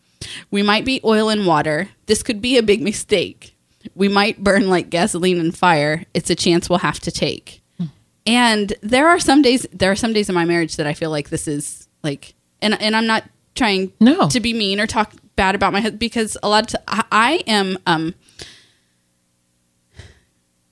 We 0.51 0.63
might 0.63 0.85
be 0.85 1.01
oil 1.05 1.29
and 1.29 1.47
water. 1.47 1.91
This 2.07 2.23
could 2.23 2.41
be 2.41 2.57
a 2.57 2.63
big 2.63 2.83
mistake. 2.83 3.57
We 3.95 4.09
might 4.09 4.43
burn 4.43 4.69
like 4.69 4.91
gasoline 4.91 5.39
and 5.39 5.57
fire. 5.57 6.05
It's 6.15 6.31
a 6.31 6.35
chance 6.35 6.69
we'll 6.69 6.81
have 6.81 7.01
to 7.01 7.11
take. 7.11 7.63
And 8.27 8.75
there 8.83 9.09
are 9.09 9.21
some 9.21 9.41
days 9.41 9.67
there 9.73 9.93
are 9.93 9.97
some 9.97 10.13
days 10.13 10.29
in 10.29 10.35
my 10.35 10.45
marriage 10.45 10.77
that 10.77 10.87
I 10.87 10.95
feel 10.95 11.11
like 11.11 11.29
this 11.29 11.47
is 11.47 11.87
like 12.03 12.35
and 12.61 12.81
and 12.83 12.97
I'm 12.97 13.07
not 13.07 13.23
trying 13.57 13.93
No. 14.01 14.29
to 14.29 14.41
be 14.41 14.53
mean 14.55 14.79
or 14.81 14.87
talk 14.87 15.13
bad 15.35 15.55
about 15.55 15.73
my 15.73 15.81
husband 15.81 15.99
because 15.99 16.37
a 16.43 16.49
lot 16.49 16.65
of 16.73 16.81
t- 16.81 17.05
I, 17.11 17.43
am 17.47 17.79
um 17.87 18.15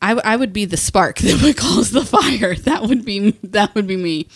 I, 0.01 0.09
w- 0.09 0.23
I 0.25 0.37
would 0.37 0.53
be 0.53 0.65
the 0.67 0.77
spark 0.77 1.19
that 1.21 1.43
would 1.43 1.57
cause 1.57 1.91
the 1.91 2.05
fire. 2.05 2.55
That 2.65 2.83
would 2.83 3.05
be 3.05 3.31
that 3.43 3.75
would 3.75 3.87
be 3.87 3.97
me. 3.97 4.27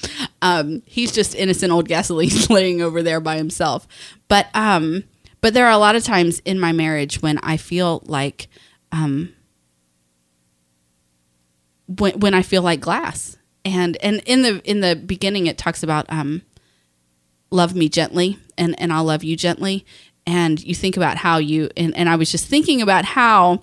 Um, 0.43 0.83
he's 0.87 1.13
just 1.13 1.35
innocent 1.35 1.73
old 1.73 1.89
gasoline 1.89 2.31
laying 2.51 2.81
over 2.83 3.03
there 3.03 3.21
by 3.21 3.37
himself. 3.37 3.87
But 4.29 4.49
um, 4.55 5.05
but 5.41 5.55
there 5.55 5.67
are 5.67 5.73
a 5.73 5.79
lot 5.79 5.95
of 5.97 6.05
times 6.05 6.41
in 6.45 6.59
my 6.59 6.73
marriage 6.73 7.21
when 7.23 7.39
I 7.39 7.57
feel 7.59 8.03
like 8.07 8.49
um, 8.93 9.33
when 11.87 12.19
when 12.21 12.35
I 12.35 12.43
feel 12.43 12.63
like 12.63 12.81
glass. 12.81 13.37
And 13.65 13.97
and 14.03 14.23
in 14.25 14.43
the 14.43 14.63
in 14.71 14.81
the 14.81 14.97
beginning 14.97 15.47
it 15.47 15.59
talks 15.59 15.83
about 15.83 16.07
um, 16.09 16.43
love 17.51 17.75
me 17.75 17.89
gently 17.89 18.39
and 18.57 18.79
and 18.81 18.93
I'll 18.93 19.05
love 19.05 19.25
you 19.25 19.37
gently. 19.37 19.85
And 20.27 20.63
you 20.63 20.75
think 20.75 20.97
about 20.97 21.17
how 21.17 21.39
you 21.39 21.71
and, 21.77 21.97
and 21.97 22.09
I 22.09 22.17
was 22.17 22.31
just 22.31 22.47
thinking 22.47 22.83
about 22.83 23.05
how 23.05 23.63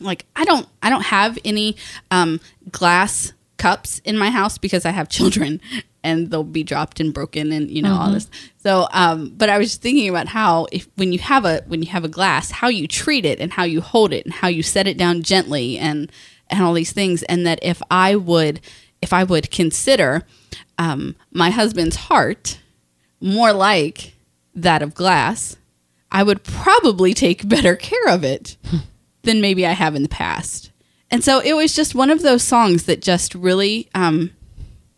like 0.00 0.26
I 0.36 0.44
don't 0.44 0.68
I 0.82 0.90
don't 0.90 1.06
have 1.06 1.38
any 1.44 1.76
um, 2.10 2.40
glass 2.70 3.32
cups 3.56 4.00
in 4.04 4.16
my 4.16 4.30
house 4.30 4.58
because 4.58 4.84
I 4.86 4.90
have 4.90 5.08
children 5.08 5.60
and 6.04 6.30
they'll 6.30 6.44
be 6.44 6.62
dropped 6.62 7.00
and 7.00 7.12
broken 7.12 7.50
and 7.50 7.70
you 7.70 7.82
know 7.82 7.96
all 7.96 8.12
this. 8.12 8.30
So 8.58 8.86
um, 8.92 9.32
but 9.36 9.48
I 9.48 9.58
was 9.58 9.74
thinking 9.74 10.08
about 10.08 10.28
how 10.28 10.66
if 10.70 10.88
when 10.94 11.12
you 11.12 11.18
have 11.18 11.44
a 11.44 11.62
when 11.66 11.82
you 11.82 11.88
have 11.88 12.04
a 12.04 12.08
glass, 12.08 12.50
how 12.50 12.68
you 12.68 12.86
treat 12.86 13.24
it 13.24 13.40
and 13.40 13.52
how 13.52 13.64
you 13.64 13.80
hold 13.80 14.12
it 14.12 14.24
and 14.24 14.32
how 14.32 14.48
you 14.48 14.62
set 14.62 14.86
it 14.86 14.96
down 14.96 15.22
gently 15.22 15.78
and 15.78 16.12
and 16.48 16.62
all 16.62 16.72
these 16.72 16.92
things 16.92 17.22
and 17.24 17.46
that 17.46 17.58
if 17.62 17.82
I 17.90 18.14
would 18.14 18.60
if 19.02 19.12
I 19.12 19.24
would 19.24 19.50
consider 19.50 20.24
um, 20.78 21.16
my 21.32 21.50
husband's 21.50 21.96
heart 21.96 22.60
more 23.20 23.52
like 23.52 24.14
that 24.54 24.82
of 24.82 24.94
glass, 24.94 25.56
I 26.10 26.22
would 26.22 26.42
probably 26.42 27.14
take 27.14 27.48
better 27.48 27.76
care 27.76 28.08
of 28.08 28.24
it 28.24 28.56
than 29.22 29.40
maybe 29.40 29.66
I 29.66 29.72
have 29.72 29.94
in 29.94 30.02
the 30.02 30.08
past. 30.08 30.70
And 31.10 31.24
so 31.24 31.40
it 31.40 31.54
was 31.54 31.74
just 31.74 31.94
one 31.94 32.10
of 32.10 32.22
those 32.22 32.42
songs 32.42 32.84
that 32.84 33.00
just 33.00 33.34
really, 33.34 33.88
um, 33.94 34.30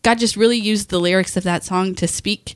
God 0.03 0.19
just 0.19 0.35
really 0.35 0.57
used 0.57 0.89
the 0.89 0.99
lyrics 0.99 1.37
of 1.37 1.43
that 1.43 1.63
song 1.63 1.95
to 1.95 2.07
speak 2.07 2.55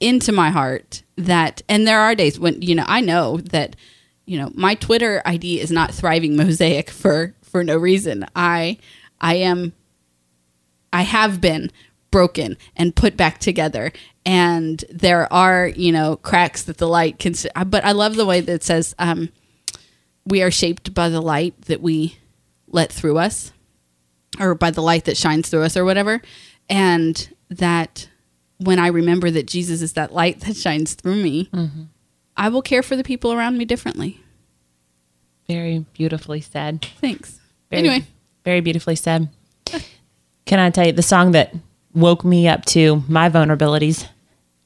into 0.00 0.32
my 0.32 0.50
heart. 0.50 1.02
That, 1.16 1.62
and 1.68 1.86
there 1.86 2.00
are 2.00 2.14
days 2.14 2.38
when, 2.38 2.60
you 2.60 2.74
know, 2.74 2.84
I 2.86 3.00
know 3.00 3.38
that, 3.38 3.76
you 4.26 4.38
know, 4.38 4.50
my 4.54 4.74
Twitter 4.74 5.22
ID 5.24 5.60
is 5.60 5.70
not 5.70 5.94
thriving 5.94 6.36
mosaic 6.36 6.90
for, 6.90 7.34
for 7.42 7.64
no 7.64 7.76
reason. 7.76 8.26
I, 8.34 8.78
I 9.20 9.36
am, 9.36 9.72
I 10.92 11.02
have 11.02 11.40
been 11.40 11.70
broken 12.14 12.56
and 12.76 12.94
put 12.94 13.16
back 13.16 13.38
together. 13.38 13.92
And 14.24 14.84
there 14.88 15.30
are, 15.32 15.66
you 15.66 15.90
know, 15.90 16.14
cracks 16.16 16.62
that 16.62 16.78
the 16.78 16.86
light 16.86 17.18
can, 17.18 17.34
but 17.66 17.84
I 17.84 17.90
love 17.90 18.14
the 18.14 18.24
way 18.24 18.40
that 18.40 18.52
it 18.52 18.62
says, 18.62 18.94
um, 19.00 19.30
we 20.24 20.40
are 20.40 20.50
shaped 20.52 20.94
by 20.94 21.08
the 21.08 21.20
light 21.20 21.60
that 21.62 21.80
we 21.82 22.16
let 22.68 22.92
through 22.92 23.18
us 23.18 23.52
or 24.38 24.54
by 24.54 24.70
the 24.70 24.80
light 24.80 25.06
that 25.06 25.16
shines 25.16 25.48
through 25.48 25.64
us 25.64 25.76
or 25.76 25.84
whatever 25.84 26.22
and 26.68 27.32
that 27.50 28.08
when 28.58 28.78
i 28.80 28.88
remember 28.88 29.30
that 29.30 29.46
jesus 29.46 29.80
is 29.82 29.92
that 29.92 30.12
light 30.12 30.40
that 30.40 30.56
shines 30.56 30.94
through 30.94 31.14
me 31.22 31.48
i 32.36 32.48
will 32.48 32.62
care 32.62 32.82
for 32.82 32.96
the 32.96 33.04
people 33.04 33.32
around 33.32 33.56
me 33.58 33.64
differently 33.64 34.18
Very 35.46 35.84
beautifully 35.92 36.40
said. 36.40 36.84
thanks 37.00 37.38
Very, 37.70 37.80
anyway 37.88 38.06
very 38.44 38.60
beautifully 38.60 38.96
said. 38.96 39.28
Can 40.46 40.58
I 40.58 40.68
tell 40.70 40.86
you 40.86 40.92
the 40.92 41.02
song 41.02 41.30
that 41.32 41.54
woke 41.94 42.24
me 42.24 42.48
up 42.48 42.64
to 42.66 43.02
my 43.08 43.28
vulnerabilities 43.30 44.06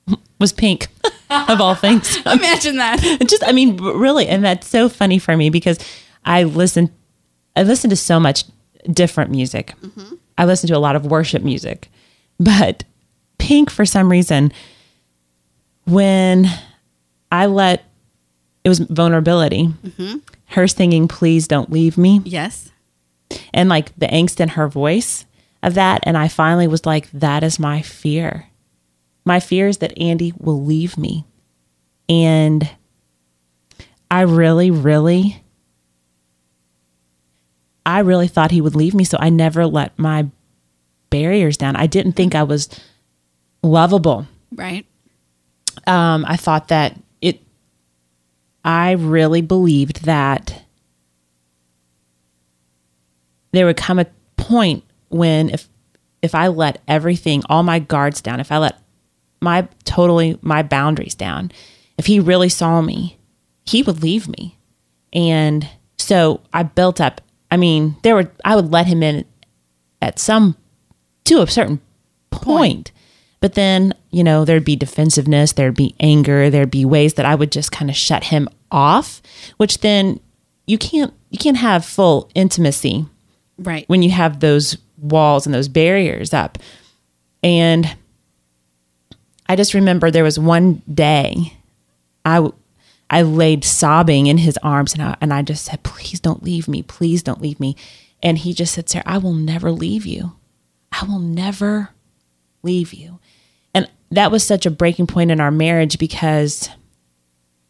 was 0.40 0.52
Pink, 0.52 0.88
of 1.30 1.60
all 1.60 1.74
things. 1.74 2.16
imagine 2.26 2.76
that. 2.76 3.00
Just, 3.28 3.44
I 3.46 3.52
mean, 3.52 3.76
really, 3.76 4.28
and 4.28 4.44
that's 4.44 4.66
so 4.66 4.88
funny 4.88 5.18
for 5.18 5.36
me 5.36 5.50
because 5.50 5.78
I 6.24 6.44
listen, 6.44 6.90
I 7.56 7.62
listen 7.62 7.90
to 7.90 7.96
so 7.96 8.18
much 8.18 8.44
different 8.90 9.30
music. 9.30 9.74
Mm-hmm. 9.82 10.14
I 10.36 10.44
listen 10.44 10.68
to 10.68 10.76
a 10.76 10.78
lot 10.78 10.96
of 10.96 11.06
worship 11.06 11.42
music, 11.42 11.90
but 12.38 12.84
Pink, 13.38 13.70
for 13.70 13.84
some 13.84 14.10
reason, 14.10 14.52
when 15.84 16.46
I 17.32 17.46
let 17.46 17.84
it 18.64 18.68
was 18.68 18.78
vulnerability, 18.80 19.66
mm-hmm. 19.66 20.18
her 20.46 20.68
singing 20.68 21.08
"Please 21.08 21.48
Don't 21.48 21.70
Leave 21.70 21.98
Me," 21.98 22.20
yes. 22.24 22.70
And 23.52 23.68
like 23.68 23.94
the 23.98 24.06
angst 24.06 24.40
in 24.40 24.50
her 24.50 24.68
voice 24.68 25.26
of 25.62 25.74
that. 25.74 26.00
And 26.04 26.16
I 26.16 26.28
finally 26.28 26.66
was 26.66 26.86
like, 26.86 27.10
that 27.12 27.42
is 27.42 27.58
my 27.58 27.82
fear. 27.82 28.46
My 29.24 29.40
fear 29.40 29.68
is 29.68 29.78
that 29.78 29.98
Andy 29.98 30.32
will 30.38 30.64
leave 30.64 30.96
me. 30.96 31.24
And 32.08 32.68
I 34.10 34.22
really, 34.22 34.70
really, 34.70 35.42
I 37.84 38.00
really 38.00 38.28
thought 38.28 38.50
he 38.50 38.60
would 38.60 38.74
leave 38.74 38.94
me. 38.94 39.04
So 39.04 39.18
I 39.20 39.28
never 39.28 39.66
let 39.66 39.98
my 39.98 40.28
barriers 41.10 41.56
down. 41.56 41.76
I 41.76 41.86
didn't 41.86 42.12
think 42.12 42.34
I 42.34 42.42
was 42.42 42.68
lovable. 43.62 44.26
Right. 44.52 44.86
Um, 45.86 46.24
I 46.26 46.36
thought 46.36 46.68
that 46.68 46.98
it, 47.20 47.40
I 48.64 48.92
really 48.92 49.42
believed 49.42 50.04
that 50.04 50.62
there 53.52 53.66
would 53.66 53.76
come 53.76 53.98
a 53.98 54.06
point 54.36 54.84
when 55.08 55.50
if 55.50 55.68
if 56.22 56.34
I 56.34 56.48
let 56.48 56.80
everything, 56.88 57.42
all 57.48 57.62
my 57.62 57.78
guards 57.78 58.20
down, 58.20 58.40
if 58.40 58.50
I 58.50 58.58
let 58.58 58.80
my 59.40 59.68
totally 59.84 60.38
my 60.42 60.62
boundaries 60.62 61.14
down, 61.14 61.52
if 61.96 62.06
he 62.06 62.18
really 62.20 62.48
saw 62.48 62.80
me, 62.80 63.18
he 63.64 63.82
would 63.82 64.02
leave 64.02 64.28
me. 64.28 64.56
And 65.12 65.68
so 65.96 66.40
I 66.52 66.64
built 66.64 67.00
up, 67.00 67.20
I 67.50 67.56
mean, 67.56 67.96
there 68.02 68.14
were 68.14 68.30
I 68.44 68.56
would 68.56 68.70
let 68.72 68.86
him 68.86 69.02
in 69.02 69.24
at 70.02 70.18
some 70.18 70.56
to 71.24 71.42
a 71.42 71.46
certain 71.46 71.80
point. 72.30 72.92
But 73.40 73.54
then, 73.54 73.94
you 74.10 74.24
know, 74.24 74.44
there'd 74.44 74.64
be 74.64 74.74
defensiveness, 74.74 75.52
there'd 75.52 75.76
be 75.76 75.94
anger, 76.00 76.50
there'd 76.50 76.72
be 76.72 76.84
ways 76.84 77.14
that 77.14 77.26
I 77.26 77.36
would 77.36 77.52
just 77.52 77.70
kind 77.70 77.88
of 77.88 77.96
shut 77.96 78.24
him 78.24 78.48
off, 78.72 79.22
which 79.58 79.78
then 79.78 80.18
you 80.66 80.76
can't 80.78 81.14
you 81.30 81.38
can't 81.38 81.58
have 81.58 81.84
full 81.84 82.28
intimacy 82.34 83.06
Right. 83.58 83.84
when 83.88 84.02
you 84.02 84.10
have 84.10 84.40
those 84.40 84.76
walls 85.00 85.46
and 85.46 85.54
those 85.54 85.68
barriers 85.68 86.34
up. 86.34 86.58
And 87.42 87.96
I 89.48 89.56
just 89.56 89.74
remember 89.74 90.10
there 90.10 90.24
was 90.24 90.38
one 90.38 90.82
day 90.92 91.54
I 92.24 92.50
I 93.10 93.22
laid 93.22 93.64
sobbing 93.64 94.26
in 94.26 94.38
his 94.38 94.58
arms 94.58 94.92
and 94.92 95.02
I, 95.02 95.16
and 95.20 95.32
I 95.32 95.42
just 95.42 95.64
said, 95.64 95.82
"Please 95.82 96.20
don't 96.20 96.42
leave 96.42 96.68
me. 96.68 96.82
Please 96.82 97.22
don't 97.22 97.40
leave 97.40 97.58
me." 97.58 97.74
And 98.22 98.38
he 98.38 98.52
just 98.52 98.74
said, 98.74 98.88
"Sarah, 98.88 99.04
I 99.06 99.18
will 99.18 99.32
never 99.32 99.72
leave 99.72 100.04
you. 100.04 100.32
I 100.92 101.04
will 101.04 101.20
never 101.20 101.90
leave 102.62 102.92
you." 102.92 103.18
And 103.72 103.88
that 104.10 104.30
was 104.30 104.44
such 104.44 104.66
a 104.66 104.70
breaking 104.70 105.06
point 105.06 105.30
in 105.30 105.40
our 105.40 105.50
marriage 105.50 105.98
because 105.98 106.68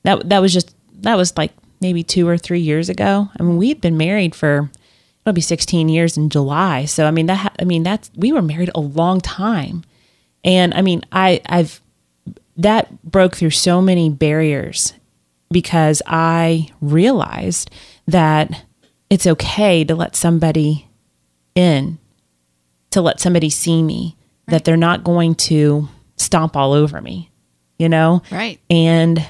that 0.02 0.28
that 0.28 0.40
was 0.40 0.52
just 0.52 0.74
that 1.02 1.16
was 1.16 1.36
like 1.36 1.52
maybe 1.80 2.02
2 2.02 2.26
or 2.26 2.36
3 2.36 2.60
years 2.60 2.88
ago. 2.88 3.30
I 3.38 3.42
mean, 3.44 3.56
we 3.56 3.68
had 3.68 3.80
been 3.80 3.96
married 3.96 4.34
for 4.34 4.70
it'll 5.28 5.34
be 5.34 5.40
16 5.40 5.88
years 5.88 6.16
in 6.16 6.30
July. 6.30 6.86
So 6.86 7.06
I 7.06 7.10
mean 7.10 7.26
that 7.26 7.36
ha- 7.36 7.54
I 7.60 7.64
mean 7.64 7.82
that's 7.82 8.10
we 8.16 8.32
were 8.32 8.42
married 8.42 8.70
a 8.74 8.80
long 8.80 9.20
time. 9.20 9.84
And 10.44 10.72
I 10.74 10.82
mean 10.82 11.02
I 11.12 11.40
I've 11.46 11.80
that 12.56 13.02
broke 13.02 13.36
through 13.36 13.50
so 13.50 13.80
many 13.80 14.10
barriers 14.10 14.94
because 15.50 16.02
I 16.06 16.68
realized 16.80 17.70
that 18.06 18.64
it's 19.10 19.26
okay 19.26 19.84
to 19.84 19.94
let 19.94 20.16
somebody 20.16 20.88
in, 21.54 21.98
to 22.90 23.00
let 23.00 23.20
somebody 23.20 23.48
see 23.48 23.82
me, 23.82 24.16
that 24.48 24.64
they're 24.64 24.76
not 24.76 25.04
going 25.04 25.34
to 25.34 25.88
stomp 26.16 26.56
all 26.56 26.72
over 26.72 27.00
me, 27.00 27.30
you 27.78 27.88
know? 27.88 28.22
Right. 28.30 28.60
And 28.68 29.26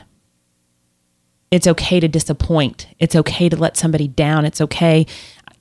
it's 1.50 1.66
okay 1.66 2.00
to 2.00 2.08
disappoint. 2.08 2.88
It's 2.98 3.16
okay 3.16 3.48
to 3.48 3.56
let 3.56 3.76
somebody 3.76 4.08
down. 4.08 4.44
It's 4.44 4.60
okay 4.60 5.06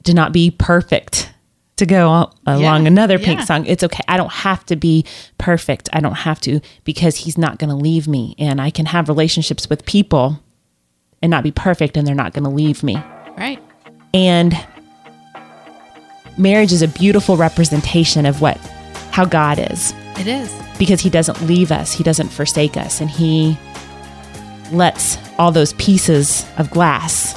to 0.07 0.13
not 0.13 0.33
be 0.33 0.51
perfect. 0.51 1.31
To 1.77 1.85
go 1.85 2.31
along 2.47 2.61
Yeah, 2.85 2.87
another 2.87 3.19
pink 3.19 3.37
yeah. 3.41 3.45
song, 3.45 3.65
it's 3.67 3.83
okay. 3.83 4.03
I 4.07 4.17
don't 4.17 4.31
have 4.31 4.65
to 4.65 4.75
be 4.75 5.05
perfect. 5.37 5.89
I 5.93 5.99
don't 5.99 6.15
have 6.15 6.41
to 6.41 6.59
because 6.85 7.17
he's 7.17 7.37
not 7.37 7.59
going 7.59 7.69
to 7.69 7.75
leave 7.75 8.07
me. 8.07 8.33
And 8.39 8.59
I 8.59 8.71
can 8.71 8.87
have 8.87 9.07
relationships 9.07 9.69
with 9.69 9.85
people 9.85 10.41
and 11.21 11.29
not 11.29 11.43
be 11.43 11.51
perfect 11.51 11.95
and 11.95 12.07
they're 12.07 12.15
not 12.15 12.33
going 12.33 12.45
to 12.45 12.49
leave 12.49 12.81
me. 12.81 12.95
Right. 13.37 13.61
And 14.11 14.57
marriage 16.35 16.71
is 16.71 16.81
a 16.81 16.87
beautiful 16.87 17.37
representation 17.37 18.25
of 18.25 18.41
what 18.41 18.57
how 19.11 19.25
God 19.25 19.59
is 19.59 19.93
It 20.19 20.25
is. 20.27 20.51
because 20.79 21.01
he 21.01 21.09
doesn't 21.11 21.41
leave 21.43 21.71
us, 21.71 21.93
he 21.93 22.03
doesn't 22.03 22.29
forsake 22.29 22.75
us, 22.77 23.01
and 23.01 23.09
he 23.09 23.57
lets 24.71 25.17
all 25.39 25.51
those 25.51 25.73
pieces 25.73 26.45
of 26.57 26.69
glass 26.71 27.33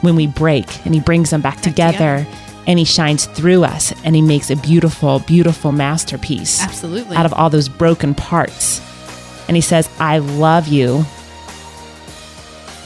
when 0.00 0.16
we 0.16 0.26
break 0.26 0.84
and 0.86 0.94
he 0.94 1.00
brings 1.00 1.30
them 1.30 1.40
back, 1.40 1.60
together, 1.60 2.26
and 2.66 2.78
he 2.78 2.84
shines 2.84 3.26
through 3.26 3.64
us 3.64 3.92
and 4.04 4.14
he 4.14 4.22
makes 4.22 4.50
a 4.50 4.56
beautiful, 4.56 5.18
beautiful 5.20 5.72
masterpiece 5.72 6.62
Absolutely. 6.62 7.16
out 7.16 7.26
of 7.26 7.32
all 7.32 7.50
those 7.50 7.68
broken 7.68 8.14
parts. 8.14 8.80
And 9.48 9.56
he 9.56 9.60
says, 9.60 9.88
I 9.98 10.18
love 10.18 10.68
you. 10.68 11.04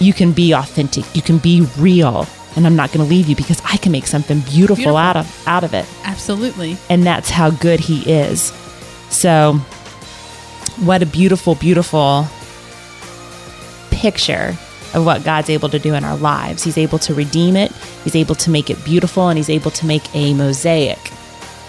You 0.01 0.13
can 0.13 0.33
be 0.33 0.53
authentic, 0.53 1.05
you 1.15 1.23
can 1.23 1.39
be 1.39 1.67
real, 1.79 2.27
and 2.57 2.67
I'm 2.67 2.77
not 2.77 2.93
going 2.93 3.05
to 3.05 3.09
leave 3.09 3.29
you 3.29 3.37
because 3.37 3.63
I 3.65 3.77
can 3.77 3.93
make 3.93 4.07
something 4.07 4.41
beautiful, 4.41 4.77
Beautiful. 4.77 4.97
out 4.97 5.17
of 5.17 5.47
out 5.49 5.65
of 5.65 5.73
it 5.73 5.87
Absolutely. 6.05 6.77
and 6.91 7.05
that's 7.05 7.31
how 7.31 7.51
good 7.51 7.81
he 7.81 8.03
is. 8.11 8.53
So, 9.11 9.55
what 10.81 11.03
a 11.03 11.07
beautiful, 11.07 11.55
beautiful 11.55 12.27
picture 13.91 14.57
of 14.95 15.05
what 15.05 15.25
God's 15.25 15.51
able 15.51 15.69
to 15.71 15.79
do 15.79 15.95
in 15.95 16.05
our 16.05 16.17
lives. 16.17 16.63
He's 16.65 16.79
able 16.79 16.99
to 17.01 17.15
redeem 17.15 17.57
it, 17.57 17.73
He's 18.05 18.17
able 18.17 18.35
to 18.37 18.51
make 18.51 18.71
it 18.71 18.83
beautiful, 18.85 19.29
and 19.29 19.37
He's 19.39 19.51
able 19.51 19.71
to 19.73 19.87
make 19.87 20.03
a 20.15 20.35
mosaic 20.35 20.99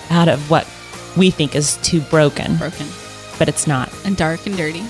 out 0.09 0.27
of 0.27 0.49
what 0.49 0.67
we 1.17 1.31
think 1.31 1.55
is 1.55 1.77
too 1.77 2.01
broken. 2.01 2.57
Broken 2.57 2.87
But 3.39 3.49
it's 3.49 3.65
not. 3.67 3.89
and 4.05 4.15
dark 4.15 4.45
and 4.45 4.55
dirty, 4.55 4.83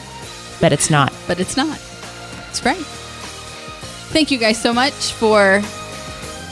But 0.59 0.73
it's 0.73 0.89
not. 0.89 1.13
but 1.27 1.39
it's 1.39 1.55
not. 1.55 1.79
It's 2.49 2.63
right. 2.65 2.85
Thank 4.11 4.31
you 4.31 4.37
guys 4.37 4.61
so 4.61 4.73
much 4.73 4.93
for 5.13 5.61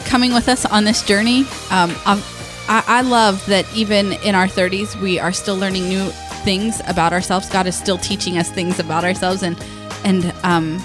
coming 0.06 0.34
with 0.34 0.50
us 0.50 0.65
on 0.65 0.84
this 0.84 1.02
journey. 1.04 1.41
Um, 1.72 1.96
I've- 2.06 2.24
I, 2.67 2.84
I 2.88 3.02
love 3.02 3.46
that 3.48 3.65
even 3.76 4.13
in 4.24 4.36
our 4.36 4.48
30s, 4.48 4.96
we 5.02 5.19
are 5.19 5.34
still 5.34 5.58
learning 5.58 5.89
new 5.89 6.10
things 6.46 6.82
about 6.88 7.12
ourselves. 7.12 7.50
God 7.50 7.67
is 7.67 7.76
still 7.76 7.98
teaching 7.98 8.38
us 8.38 8.50
things 8.50 8.80
about 8.80 9.04
ourselves, 9.04 9.43
and 9.43 9.58
and 10.06 10.34
um, 10.43 10.82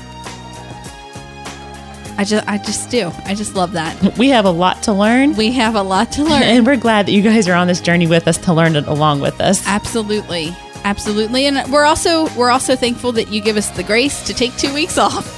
I 2.19 2.25
just 2.25 2.49
I 2.49 2.59
just 2.59 2.91
do. 2.91 3.13
I 3.27 3.37
just 3.37 3.55
love 3.55 3.73
that. 3.73 4.19
We 4.19 4.29
have 4.31 4.45
a 4.45 4.51
lot 4.51 4.83
to 4.83 4.93
learn. 4.93 5.37
We 5.37 5.53
have 5.53 5.77
a 5.77 5.83
lot 5.83 6.11
to 6.13 6.25
learn. 6.25 6.43
And 6.43 6.67
we're 6.67 6.77
glad 6.77 7.07
that 7.07 7.13
you 7.13 7.23
guys 7.23 7.49
are 7.49 7.55
on 7.55 7.69
this 7.69 7.81
journey 7.81 8.09
with 8.09 8.27
us 8.27 8.37
to 8.39 8.53
learn 8.53 8.75
it 8.75 8.89
along 8.89 9.21
with 9.21 9.41
us. 9.41 9.65
Absolutely. 9.69 10.55
Absolutely. 10.83 11.47
And 11.47 11.73
we're 11.73 11.85
also 11.85 12.29
we're 12.35 12.51
also 12.51 12.75
thankful 12.75 13.13
that 13.13 13.29
you 13.29 13.41
give 13.41 13.57
us 13.57 13.71
the 13.71 13.85
grace 13.85 14.21
to 14.27 14.35
take 14.35 14.57
2 14.57 14.75
weeks 14.75 14.99
off. 14.99 15.37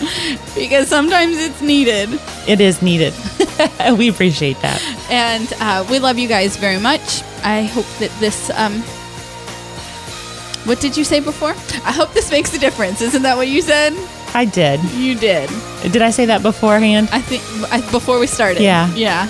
because 0.54 0.88
sometimes 0.88 1.38
it's 1.38 1.62
needed. 1.62 2.10
It 2.46 2.60
is 2.60 2.82
needed. 2.82 3.14
we 3.98 4.08
appreciate 4.08 4.60
that. 4.60 4.82
And 5.10 5.50
uh, 5.58 5.86
we 5.90 6.00
love 6.00 6.18
you 6.18 6.28
guys 6.28 6.56
very 6.58 6.78
much. 6.78 7.22
I 7.44 7.62
hope 7.62 7.86
that 7.98 8.10
this 8.20 8.50
um 8.50 8.82
What 10.66 10.80
did 10.80 10.98
you 10.98 11.04
say 11.04 11.20
before? 11.20 11.54
I 11.86 11.92
hope 11.92 12.12
this 12.12 12.30
makes 12.30 12.52
a 12.54 12.58
difference. 12.58 13.00
Isn't 13.00 13.22
that 13.22 13.38
what 13.38 13.48
you 13.48 13.62
said? 13.62 13.94
I 14.34 14.44
did. 14.44 14.80
You 14.92 15.14
did. 15.14 15.50
Did 15.82 16.02
I 16.02 16.10
say 16.10 16.26
that 16.26 16.42
beforehand? 16.42 17.08
I 17.12 17.20
think 17.20 17.42
I, 17.72 17.80
before 17.90 18.18
we 18.18 18.26
started. 18.26 18.62
Yeah. 18.62 18.92
Yeah. 18.94 19.28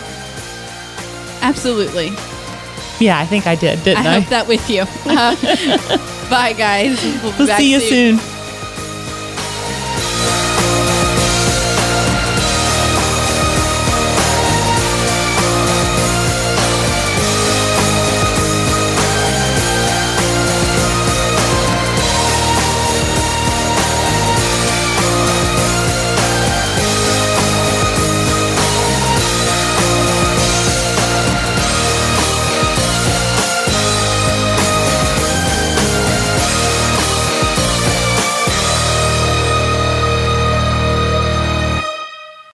Absolutely. 1.43 2.11
Yeah, 3.01 3.19
I 3.19 3.25
think 3.25 3.47
I 3.47 3.55
did, 3.55 3.83
didn't 3.83 4.05
I 4.05 4.17
I? 4.17 4.21
hope 4.21 4.29
that 4.29 4.47
with 4.47 4.69
you. 4.69 4.83
Uh, 5.07 5.35
bye, 6.31 6.53
guys. 6.53 7.03
We'll, 7.23 7.35
We'll 7.39 7.57
see 7.57 7.73
you 7.73 7.81
soon. 7.81 8.19